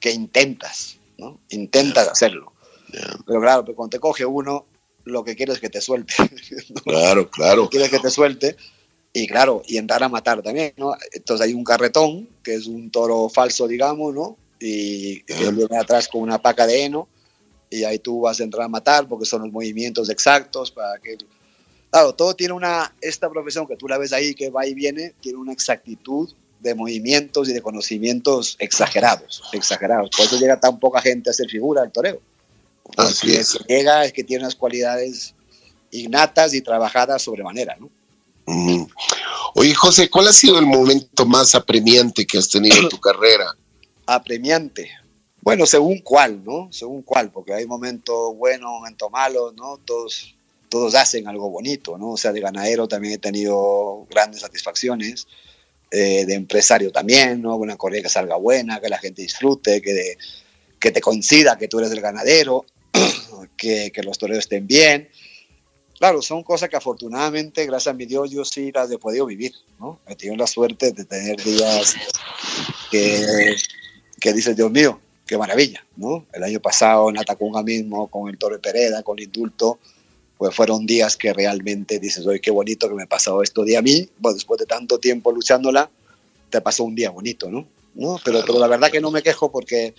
[0.00, 1.38] que intentas, ¿no?
[1.50, 2.52] Intentas hacerlo.
[3.26, 4.66] Pero claro, pero cuando te coge uno,
[5.04, 6.14] lo que quieres es que te suelte.
[6.84, 7.68] Claro, claro.
[7.68, 8.56] Quieres que te suelte
[9.12, 10.94] y claro, y entrar a matar también, ¿no?
[11.12, 14.38] Entonces hay un carretón, que es un toro falso, digamos, ¿no?
[14.58, 17.08] Y que viene atrás con una paca de heno,
[17.68, 21.18] y ahí tú vas a entrar a matar porque son los movimientos exactos para que...
[21.90, 25.14] Claro, todo tiene una, esta profesión que tú la ves ahí, que va y viene,
[25.20, 30.10] tiene una exactitud de movimientos y de conocimientos exagerados, exagerados.
[30.16, 32.20] Por eso llega tan poca gente a hacer figura del toreo.
[32.96, 33.58] Así es.
[33.68, 35.34] llega es que tiene unas cualidades
[35.90, 37.90] innatas y trabajadas sobremanera, ¿no?
[39.54, 43.56] Oye, José, ¿cuál ha sido el momento más apremiante que has tenido en tu carrera?
[44.06, 44.90] Apremiante.
[45.40, 46.68] Bueno, según cuál, ¿no?
[46.70, 49.78] Según cuál, porque hay momentos buenos, momentos malos, ¿no?
[49.84, 50.34] Todos,
[50.68, 52.12] todos hacen algo bonito, ¿no?
[52.12, 55.26] O sea, de ganadero también he tenido grandes satisfacciones,
[55.90, 57.56] eh, de empresario también, ¿no?
[57.56, 60.16] Una correa que salga buena, que la gente disfrute, que,
[60.78, 62.64] que te coincida que tú eres el ganadero,
[63.56, 65.08] que, que los toreros estén bien
[66.02, 69.52] claro, son cosas que afortunadamente, gracias a mi Dios, yo sí las he podido vivir,
[69.78, 70.00] ¿no?
[70.08, 71.94] He tenido la suerte de tener días
[72.90, 73.54] que,
[74.20, 76.26] que dices, Dios mío, qué maravilla, ¿no?
[76.32, 79.78] El año pasado en Atacunga mismo, con el Torre Pereda, con el indulto,
[80.38, 83.78] pues fueron días que realmente dices, oye, qué bonito que me ha pasado esto día
[83.78, 85.88] a mí, bueno, después de tanto tiempo luchándola,
[86.50, 87.68] te pasó un día bonito, ¿no?
[87.94, 88.18] ¿No?
[88.24, 89.94] Pero, pero la verdad que no me quejo porque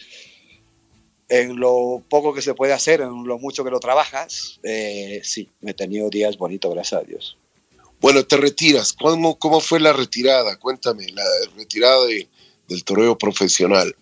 [1.30, 5.50] en lo poco que se puede hacer, en lo mucho que lo trabajas, eh, sí,
[5.62, 7.38] me he tenido días bonitos, gracias a Dios.
[8.02, 8.94] Bueno, te retiras.
[8.94, 10.58] ¿Cómo, cómo fue la retirada?
[10.58, 11.24] Cuéntame, la
[11.56, 13.96] retirada del toreo profesional.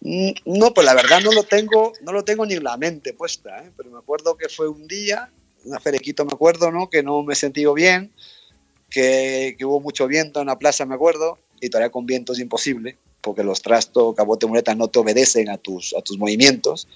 [0.00, 3.12] Mm, no, pues la verdad no lo tengo, no lo tengo ni en la mente
[3.12, 3.70] puesta, ¿eh?
[3.76, 5.30] pero me acuerdo que fue un día,
[5.64, 6.88] una ferequito me acuerdo, ¿no?
[6.88, 8.12] Que no me he sentido bien,
[8.90, 12.38] que, que hubo mucho viento en la plaza, me acuerdo, y todavía con viento es
[12.38, 16.86] imposible porque los trastos, cabote, muleta no te obedecen a tus, a tus movimientos.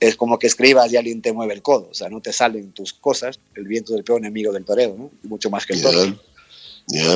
[0.00, 2.72] Es como que escribas y alguien te mueve el codo, o sea, no te salen
[2.72, 3.38] tus cosas.
[3.54, 5.10] El viento del peor enemigo del toreo, ¿no?
[5.24, 6.18] mucho más que el toro.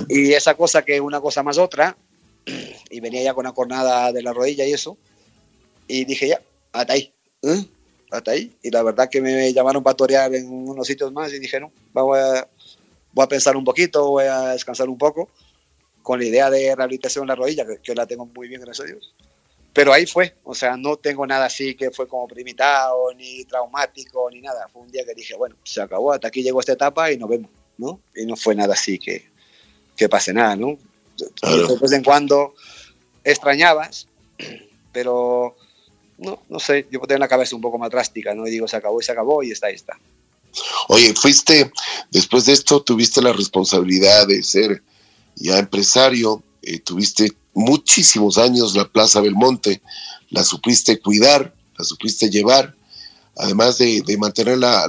[0.09, 1.96] Y esa cosa que una cosa más otra,
[2.90, 4.98] y venía ya con una cornada de la rodilla y eso,
[5.88, 7.64] y dije ya, hasta ahí, ¿eh?
[8.11, 8.52] hasta ahí.
[8.62, 11.72] Y la verdad que me llamaron para torear en unos sitios más y dije, no,
[11.92, 12.46] voy a,
[13.12, 15.28] voy a pensar un poquito, voy a descansar un poco
[16.02, 18.92] con la idea de rehabilitación de la rodilla, que, la tengo muy bien, gracias a
[18.92, 19.14] Dios.
[19.72, 24.28] Pero ahí fue, o sea, no tengo nada así que fue como primitado, ni traumático,
[24.30, 24.68] ni nada.
[24.72, 27.28] Fue un día que dije, bueno, se acabó, hasta aquí llegó esta etapa y nos
[27.28, 28.00] vemos, ¿no?
[28.16, 29.30] Y no fue nada así que,
[29.96, 30.76] que pase nada, ¿no?
[31.16, 32.54] De vez en cuando
[33.22, 34.08] extrañabas,
[34.92, 35.56] pero
[36.18, 38.46] no, no sé, yo tengo la cabeza un poco más drástica, ¿no?
[38.46, 39.98] Y digo, se acabó y se acabó y está, ahí está.
[40.88, 41.70] Oye, fuiste,
[42.10, 44.82] después de esto, tuviste la responsabilidad de ser
[45.40, 49.81] ya empresario, eh, tuviste muchísimos años la Plaza Belmonte,
[50.29, 52.74] la supiste cuidar, la supiste llevar,
[53.37, 54.87] además de, mantener la,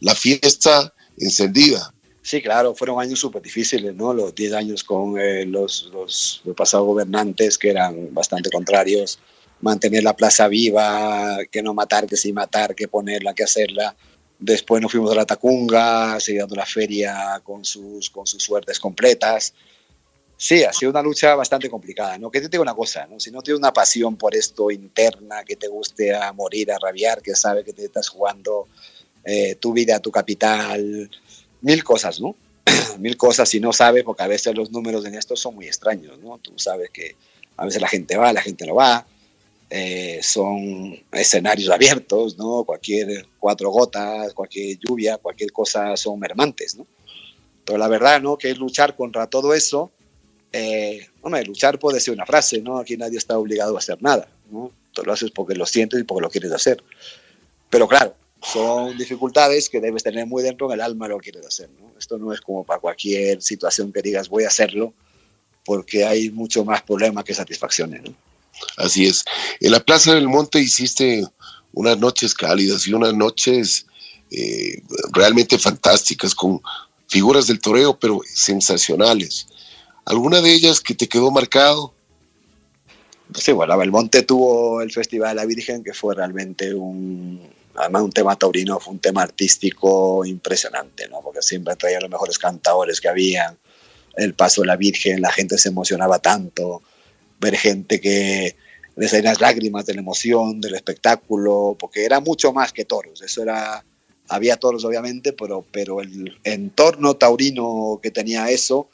[0.00, 1.92] la, fiesta encendida.
[2.22, 4.12] Sí, claro, fueron años súper difíciles, ¿no?
[4.12, 9.20] Los 10 años con eh, los, los, los, pasados gobernantes que eran bastante contrarios,
[9.60, 13.94] mantener la plaza viva, que no matar, que sí matar, que ponerla, que hacerla.
[14.38, 19.54] Después nos fuimos a la Tacunga, siguiendo la feria con sus, con sus suertes completas.
[20.36, 22.30] Sí, ha sido una lucha bastante complicada, ¿no?
[22.30, 23.18] Que te digo una cosa, ¿no?
[23.18, 27.22] Si no tienes una pasión por esto interna, que te guste a morir, a rabiar,
[27.22, 28.68] que sabe que te estás jugando
[29.24, 31.10] eh, tu vida, tu capital,
[31.62, 32.36] mil cosas, ¿no?
[32.98, 36.18] mil cosas si no sabes, porque a veces los números en esto son muy extraños,
[36.18, 36.36] ¿no?
[36.38, 37.16] Tú sabes que
[37.56, 39.06] a veces la gente va, la gente no va,
[39.70, 42.64] eh, son escenarios abiertos, ¿no?
[42.64, 46.86] Cualquier cuatro gotas, cualquier lluvia, cualquier cosa son mermantes, ¿no?
[47.64, 48.36] Pero la verdad, ¿no?
[48.38, 49.90] Que es luchar contra todo eso
[50.52, 52.78] eh, hombre, luchar puede ser una frase, ¿no?
[52.78, 54.70] Aquí nadie está obligado a hacer nada, ¿no?
[54.92, 56.82] Tú lo haces porque lo sientes y porque lo quieres hacer.
[57.68, 61.68] Pero claro, son dificultades que debes tener muy dentro en el alma lo quieres hacer.
[61.98, 64.94] Esto no es como para cualquier situación que digas voy a hacerlo,
[65.64, 68.14] porque hay mucho más problemas que satisfacciones, ¿no?
[68.76, 69.24] Así es.
[69.60, 71.26] En la Plaza del Monte hiciste
[71.72, 73.86] unas noches cálidas y unas noches
[74.30, 76.60] eh, realmente fantásticas con
[77.08, 79.46] figuras del toreo, pero sensacionales.
[80.04, 81.92] ¿Alguna de ellas que te quedó marcado?
[83.34, 87.40] Sí, bueno, Belmonte tuvo el Festival de la Virgen, que fue realmente un,
[87.74, 91.20] además un tema taurino, fue un tema artístico impresionante, ¿no?
[91.22, 93.56] Porque siempre traía los mejores cantadores que había,
[94.16, 96.82] el paso de la Virgen, la gente se emocionaba tanto,
[97.40, 98.56] ver gente que
[98.96, 103.22] les salían las lágrimas de la emoción, del espectáculo, porque era mucho más que toros,
[103.22, 103.84] eso era,
[104.28, 108.88] había toros obviamente, pero, pero el entorno taurino que tenía eso,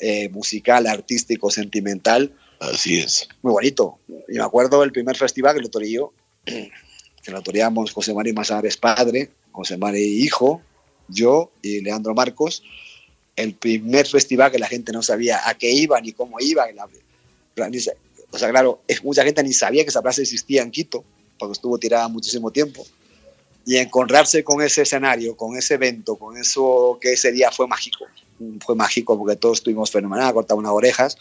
[0.00, 2.32] eh, musical, artístico, sentimental.
[2.60, 3.28] Así es.
[3.42, 3.98] Muy bonito.
[4.28, 6.12] Y me acuerdo del primer festival que lo toreó,
[6.44, 10.60] que lo toreamos José María Mazares padre, José María hijo,
[11.08, 12.62] yo y Leandro Marcos.
[13.36, 16.66] El primer festival que la gente no sabía a qué iba ni cómo iba.
[18.30, 21.04] O sea, claro, mucha gente ni sabía que esa plaza existía en Quito,
[21.38, 22.86] porque estuvo tirada muchísimo tiempo.
[23.66, 28.06] Y encontrarse con ese escenario, con ese evento, con eso que ese día fue mágico
[28.64, 31.16] fue mágico porque todos estuvimos fenomenal, cortaba unas orejas,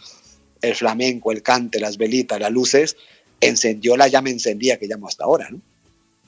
[0.61, 2.95] el flamenco, el cante, las velitas, las luces,
[3.39, 5.59] encendió la llama encendía que llamo hasta ahora, ¿no?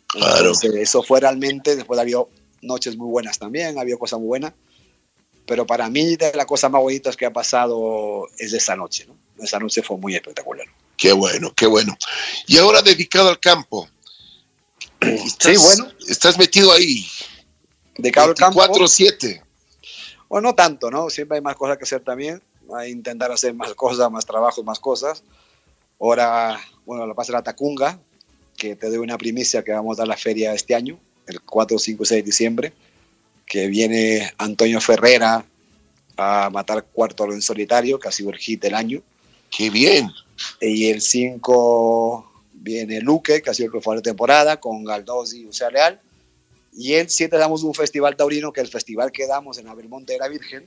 [0.07, 0.53] Claro.
[0.79, 2.17] eso fue realmente, después había
[2.61, 4.53] noches muy buenas también, había cosas muy buenas,
[5.45, 9.15] pero para mí de las cosas más bonitas que ha pasado es esa noche, ¿no?
[9.43, 10.65] Esa noche fue muy espectacular.
[10.97, 11.97] Qué bueno, qué bueno.
[12.47, 13.87] Y ahora dedicado al campo.
[15.01, 15.91] sí, bueno.
[16.07, 17.05] Estás metido ahí.
[17.97, 18.61] Dedicado al campo.
[18.61, 19.41] 4-7.
[20.29, 21.09] O no tanto, ¿no?
[21.09, 22.41] Siempre hay más cosas que hacer también.
[22.75, 25.21] Hay intentar hacer más cosas, más trabajo, más cosas.
[25.99, 27.99] Ahora, bueno, la pasa la Tacunga,
[28.57, 31.77] que te doy una primicia que vamos a dar la feria este año, el 4,
[31.77, 32.73] 5 y 6 de diciembre,
[33.45, 35.45] que viene Antonio Ferrera
[36.17, 39.01] a matar cuarto en solitario, que ha sido el hit del año.
[39.49, 40.09] ¡Qué bien!
[40.61, 45.45] Y el 5 viene Luque, que ha sido el que de temporada, con Galdós y
[45.45, 45.99] Usea Leal.
[46.73, 50.19] Y el 7 damos un festival taurino, que el festival que damos en Abelmonte de
[50.19, 50.65] la Virgen,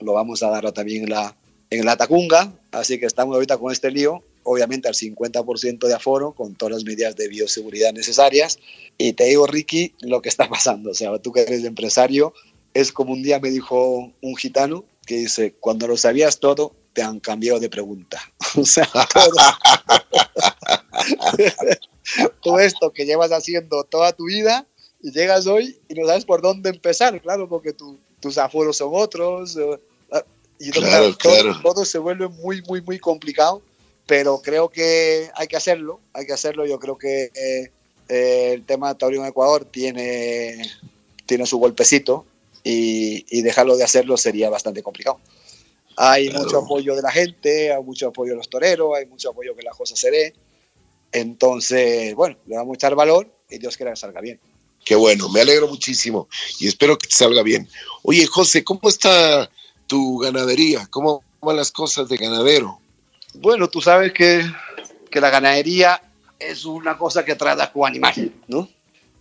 [0.00, 1.34] lo vamos a dar también en la,
[1.70, 6.32] en la Tacunga, así que estamos ahorita con este lío, obviamente al 50% de aforo,
[6.32, 8.58] con todas las medidas de bioseguridad necesarias.
[8.98, 12.34] Y te digo, Ricky, lo que está pasando, o sea, tú que eres empresario,
[12.74, 17.02] es como un día me dijo un gitano que dice, cuando lo sabías todo, te
[17.02, 18.20] han cambiado de pregunta.
[18.56, 18.88] o sea,
[22.42, 24.66] todo esto que llevas haciendo toda tu vida,
[25.02, 27.74] y llegas hoy y no sabes por dónde empezar, claro, porque
[28.20, 29.56] tus aforos son otros.
[29.56, 29.78] Eh,
[30.12, 30.24] ah,
[30.58, 33.60] y todo, se vuelve muy, muy, muy complicado,
[34.06, 36.66] pero creo que hay que hacerlo, hay que hacerlo.
[36.66, 37.70] Yo creo que eh,
[38.54, 40.62] el tema de Taurino Ecuador tiene,
[41.26, 42.26] tiene su golpecito
[42.64, 45.18] y, y, dejarlo de hacerlo sería bastante complicado.
[45.96, 49.54] Hay mucho apoyo de la gente, hay mucho apoyo de los toreros, hay mucho apoyo
[49.54, 50.34] que la cosa se dé.
[51.12, 54.40] Entonces, bueno, le vamos a echar valor y Dios quiera que salga bien.
[54.84, 56.28] Qué bueno, me alegro muchísimo
[56.58, 57.68] y espero que te salga bien.
[58.02, 59.48] Oye, José, ¿cómo está
[59.86, 60.86] tu ganadería?
[60.90, 62.81] ¿Cómo van las cosas de ganadero?
[63.34, 64.44] Bueno, tú sabes que,
[65.10, 66.00] que la ganadería
[66.38, 68.68] es una cosa que trata con animales, ¿no?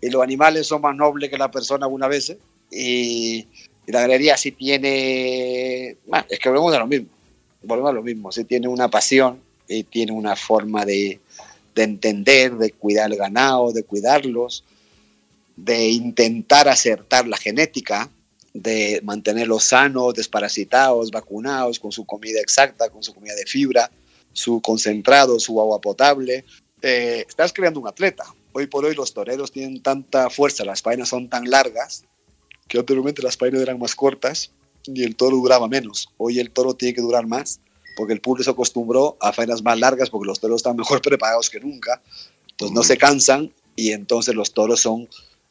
[0.01, 2.37] Y los animales son más nobles que la persona algunas veces.
[2.71, 3.47] Y,
[3.87, 5.97] la ganadería sí tiene.
[6.05, 7.07] Bueno, es que volvemos a lo mismo.
[7.63, 8.31] Volvemos a lo mismo.
[8.31, 11.19] Sí tiene una pasión y tiene una forma de,
[11.75, 14.63] de entender, de cuidar el ganado, de cuidarlos
[15.55, 18.09] de intentar acertar la genética,
[18.53, 23.89] de mantenerlos sanos, desparasitados, vacunados, con su comida exacta, con su comida de fibra,
[24.33, 26.45] su concentrado, su agua potable.
[26.81, 28.25] Eh, estás creando un atleta.
[28.53, 32.03] Hoy por hoy los toreros tienen tanta fuerza, las faenas son tan largas,
[32.67, 34.51] que anteriormente las faenas eran más cortas
[34.85, 36.09] y el toro duraba menos.
[36.17, 37.61] Hoy el toro tiene que durar más
[37.95, 41.49] porque el público se acostumbró a faenas más largas porque los toros están mejor preparados
[41.49, 42.01] que nunca.
[42.49, 45.07] Entonces no se cansan y entonces los toros son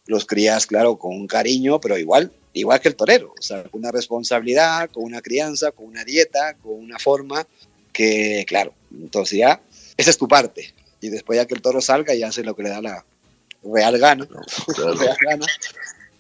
[0.07, 3.81] los crías, claro, con un cariño, pero igual, igual que el torero, o sea, con
[3.81, 7.47] una responsabilidad, con una crianza, con una dieta, con una forma
[7.93, 9.63] que, claro, entonces ya,
[9.97, 10.73] esa es tu parte.
[11.01, 13.05] Y después ya que el toro salga, ya hace lo que le da la
[13.63, 14.27] real gana,
[14.77, 15.47] real gana.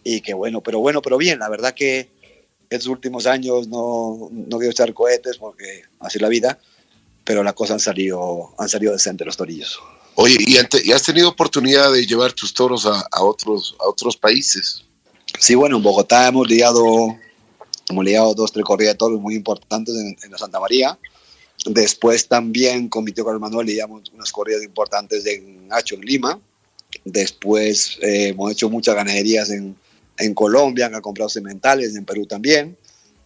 [0.03, 2.09] Y que bueno, pero bueno, pero bien, la verdad que
[2.71, 6.59] estos últimos años no, no quiero echar cohetes porque así es la vida,
[7.25, 9.81] pero las cosas han salido, han salido decentes los torillos.
[10.15, 10.57] Oye, ¿y,
[10.93, 14.85] has tenido oportunidad de llevar tus toros a, otros, a otros países?
[15.39, 17.17] Sí, bueno, en Bogotá hemos liado,
[17.89, 20.99] hemos liado dos, tres corridas de toros muy importantes en, la Santa María.
[21.67, 26.41] Después también con mi tío Carlos Manuel liamos unas corridas importantes en Nacho, en Lima.
[27.05, 29.77] Después eh, hemos hecho muchas ganaderías en,
[30.19, 32.77] en Colombia, han comprado sementales, en Perú también.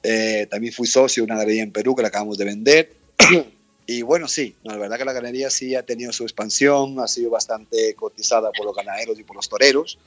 [0.03, 2.93] Eh, también fui socio de una ganadería en Perú que la acabamos de vender.
[3.87, 7.31] y bueno, sí, la verdad que la ganadería sí ha tenido su expansión, ha sido
[7.31, 9.99] bastante cotizada por los ganaderos y por los toreros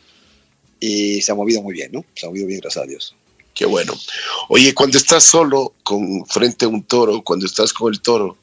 [0.79, 2.05] y se ha movido muy bien, ¿no?
[2.13, 3.15] Se ha movido bien, gracias a Dios.
[3.57, 3.91] Qué bueno.
[4.49, 8.37] Oye, cuando estás solo con frente a un toro, cuando estás con el toro,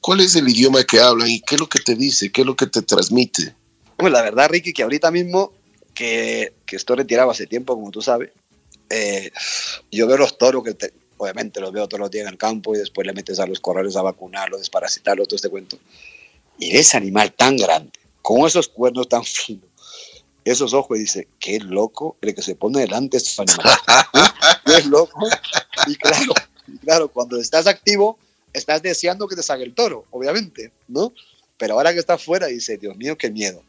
[0.00, 2.46] ¿cuál es el idioma que hablan y qué es lo que te dice, qué es
[2.46, 3.54] lo que te transmite?
[3.98, 5.52] Bueno, la verdad, Ricky, que ahorita mismo
[5.92, 8.30] que, que estoy retirado hace tiempo, como tú sabes,
[8.88, 9.30] eh,
[9.92, 10.74] yo veo los toros que
[11.18, 13.60] obviamente los veo todos los días en el campo y después le metes a los
[13.60, 15.78] corrales a vacunarlos, desparasitarlos, todo este cuento.
[16.58, 19.68] Y ese animal tan grande, con esos cuernos tan finos,
[20.44, 23.16] esos ojos, y dice, qué loco el que se pone delante.
[23.16, 23.36] Es
[24.86, 25.26] loco.
[25.86, 26.34] Y claro,
[26.66, 28.18] y claro, cuando estás activo,
[28.52, 31.12] estás deseando que te salga el toro, obviamente, ¿no?
[31.56, 33.62] Pero ahora que está fuera, dice, Dios mío, qué miedo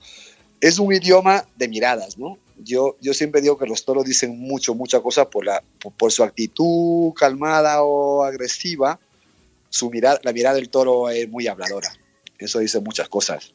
[0.62, 2.38] es un idioma de miradas, ¿no?
[2.58, 5.62] Yo, yo siempre digo que los toros dicen mucho, mucha cosa por, la,
[5.98, 9.00] por, su actitud calmada o agresiva.
[9.70, 11.92] Su mirada, la mirada del toro es muy habladora.
[12.40, 13.54] Eso dice muchas cosas.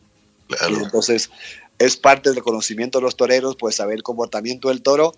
[0.68, 1.30] entonces,
[1.80, 5.14] es parte del conocimiento de los toreros, pues saber el comportamiento del toro.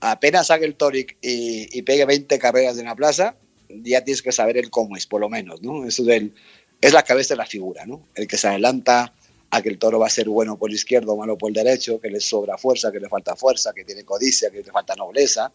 [0.00, 3.36] Apenas haga el toro y, y, pegue 20 carreras en la plaza,
[3.68, 5.86] ya tienes que saber el cómo es, por lo menos, ¿no?
[5.86, 6.34] Eso es, el,
[6.80, 8.08] es la cabeza de la figura, ¿no?
[8.16, 9.14] El que se adelanta
[9.50, 11.54] a que el toro va a ser bueno por el izquierdo o malo por el
[11.54, 14.96] derecho, que le sobra fuerza, que le falta fuerza, que tiene codicia, que le falta
[14.96, 15.52] nobleza.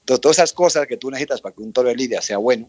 [0.00, 2.68] Entonces, todas esas cosas que tú necesitas para que un toro de lidia sea bueno,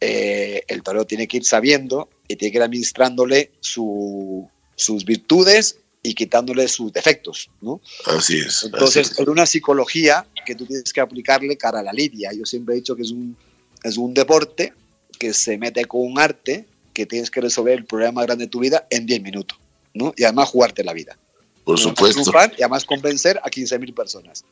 [0.00, 6.14] eh, el toro tiene que ir sabiendo y tiene que ir administrándole sus virtudes y
[6.14, 7.80] quitándole sus defectos, ¿no?
[8.06, 8.64] Así es.
[8.64, 9.28] Entonces, es.
[9.28, 12.32] una psicología que tú tienes que aplicarle cara a la lidia.
[12.32, 13.36] Yo siempre he dicho que es un,
[13.84, 14.72] es un deporte
[15.18, 18.58] que se mete con un arte que tienes que resolver el problema grande de tu
[18.58, 19.58] vida en 10 minutos.
[20.16, 21.16] Y además jugarte la vida.
[21.64, 22.32] Por supuesto.
[22.58, 24.44] Y además convencer a 15.000 personas.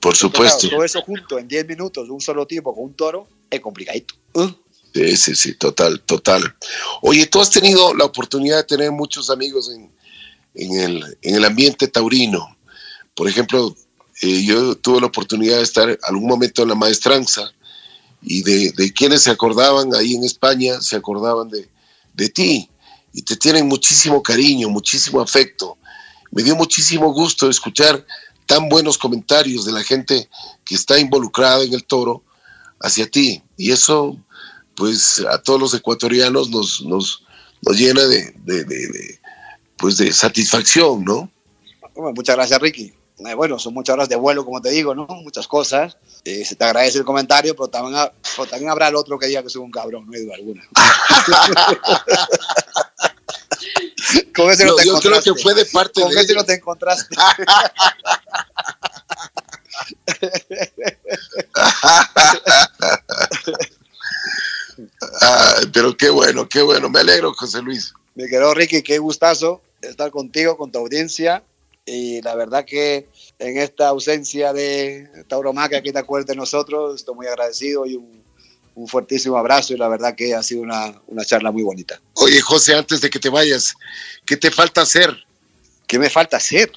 [0.00, 0.68] Por supuesto.
[0.70, 4.14] todo eso junto en 10 minutos, un solo tipo con un toro, es complicadito.
[4.94, 6.56] Sí, sí, sí, total, total.
[7.02, 9.90] Oye, tú has tenido la oportunidad de tener muchos amigos en,
[10.56, 12.56] el, en el ambiente taurino.
[13.14, 13.74] Por ejemplo,
[14.22, 17.52] eh, yo tuve la oportunidad de estar algún momento en la maestranza
[18.22, 21.68] y de, de quienes se acordaban ahí en España, se acordaban de,
[22.14, 22.70] de ti
[23.12, 25.78] y te tienen muchísimo cariño, muchísimo afecto.
[26.30, 28.04] Me dio muchísimo gusto escuchar
[28.46, 30.28] tan buenos comentarios de la gente
[30.64, 32.22] que está involucrada en el toro
[32.80, 33.42] hacia ti.
[33.56, 34.16] Y eso,
[34.74, 37.22] pues a todos los ecuatorianos nos, nos,
[37.62, 39.20] nos llena de, de,
[39.76, 41.30] pues de satisfacción, ¿no?
[42.14, 42.92] muchas gracias, Ricky.
[43.18, 45.06] Eh, bueno, son muchas horas de vuelo, como te digo, ¿no?
[45.06, 45.96] Muchas cosas.
[46.24, 48.10] Eh, se te agradece el comentario, pero también,
[48.50, 50.62] también habrá el otro que diga que soy un cabrón, no hay duda alguna.
[54.36, 57.16] Con ese no, te yo creo que fue de parte Con ese no te encontraste.
[65.22, 66.90] ah, pero qué bueno, qué bueno.
[66.90, 67.94] Me alegro, José Luis.
[68.16, 71.44] Me quedó Ricky, qué gustazo estar contigo, con tu audiencia.
[71.84, 73.06] Y la verdad que
[73.38, 78.26] en esta ausencia de Tauromaquia, que te acuerdes de nosotros, estoy muy agradecido y un
[78.76, 82.00] un fuertísimo abrazo y la verdad que ha sido una, una, charla muy bonita.
[82.12, 83.74] Oye, José, antes de que te vayas,
[84.26, 85.16] ¿qué te falta hacer?
[85.86, 86.70] ¿Qué me falta hacer?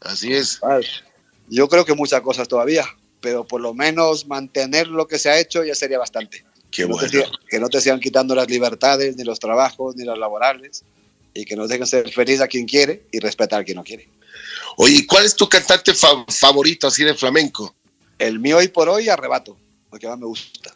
[0.00, 0.60] Así es.
[1.48, 2.86] Yo creo que muchas cosas todavía,
[3.20, 6.42] pero por lo menos mantener lo que se ha hecho ya sería bastante.
[6.72, 7.08] Qué bueno.
[7.48, 10.82] que no te sigan quitando las libertades, ni los trabajos, ni las laborales,
[11.34, 14.08] y que nos dejen ser feliz a quien quiere y respetar a quien no quiere.
[14.78, 17.74] Oye, ¿cuál es tu cantante favorito así de flamenco?
[18.18, 19.56] El mío hoy por hoy, arrebato,
[19.92, 20.74] lo que más me gusta.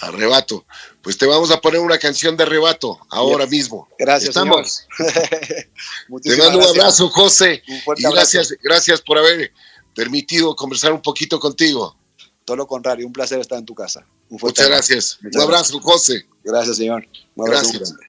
[0.00, 0.64] Arrebato.
[1.02, 3.88] Pues te vamos a poner una canción de arrebato ahora mismo.
[3.98, 4.86] Gracias, Estamos.
[4.98, 5.66] te
[6.08, 6.68] mando un gracias.
[6.70, 7.62] abrazo, José.
[7.68, 8.38] Un fuerte Y abrazo.
[8.38, 9.52] gracias, gracias por haber
[9.94, 11.96] permitido conversar un poquito contigo.
[12.44, 14.06] Todo lo contrario, un placer estar en tu casa.
[14.28, 15.18] Un Muchas gracias.
[15.22, 16.26] Muchas Un abrazo, José.
[16.42, 17.06] Gracias, señor.
[17.34, 17.96] Un abrazo Gracias.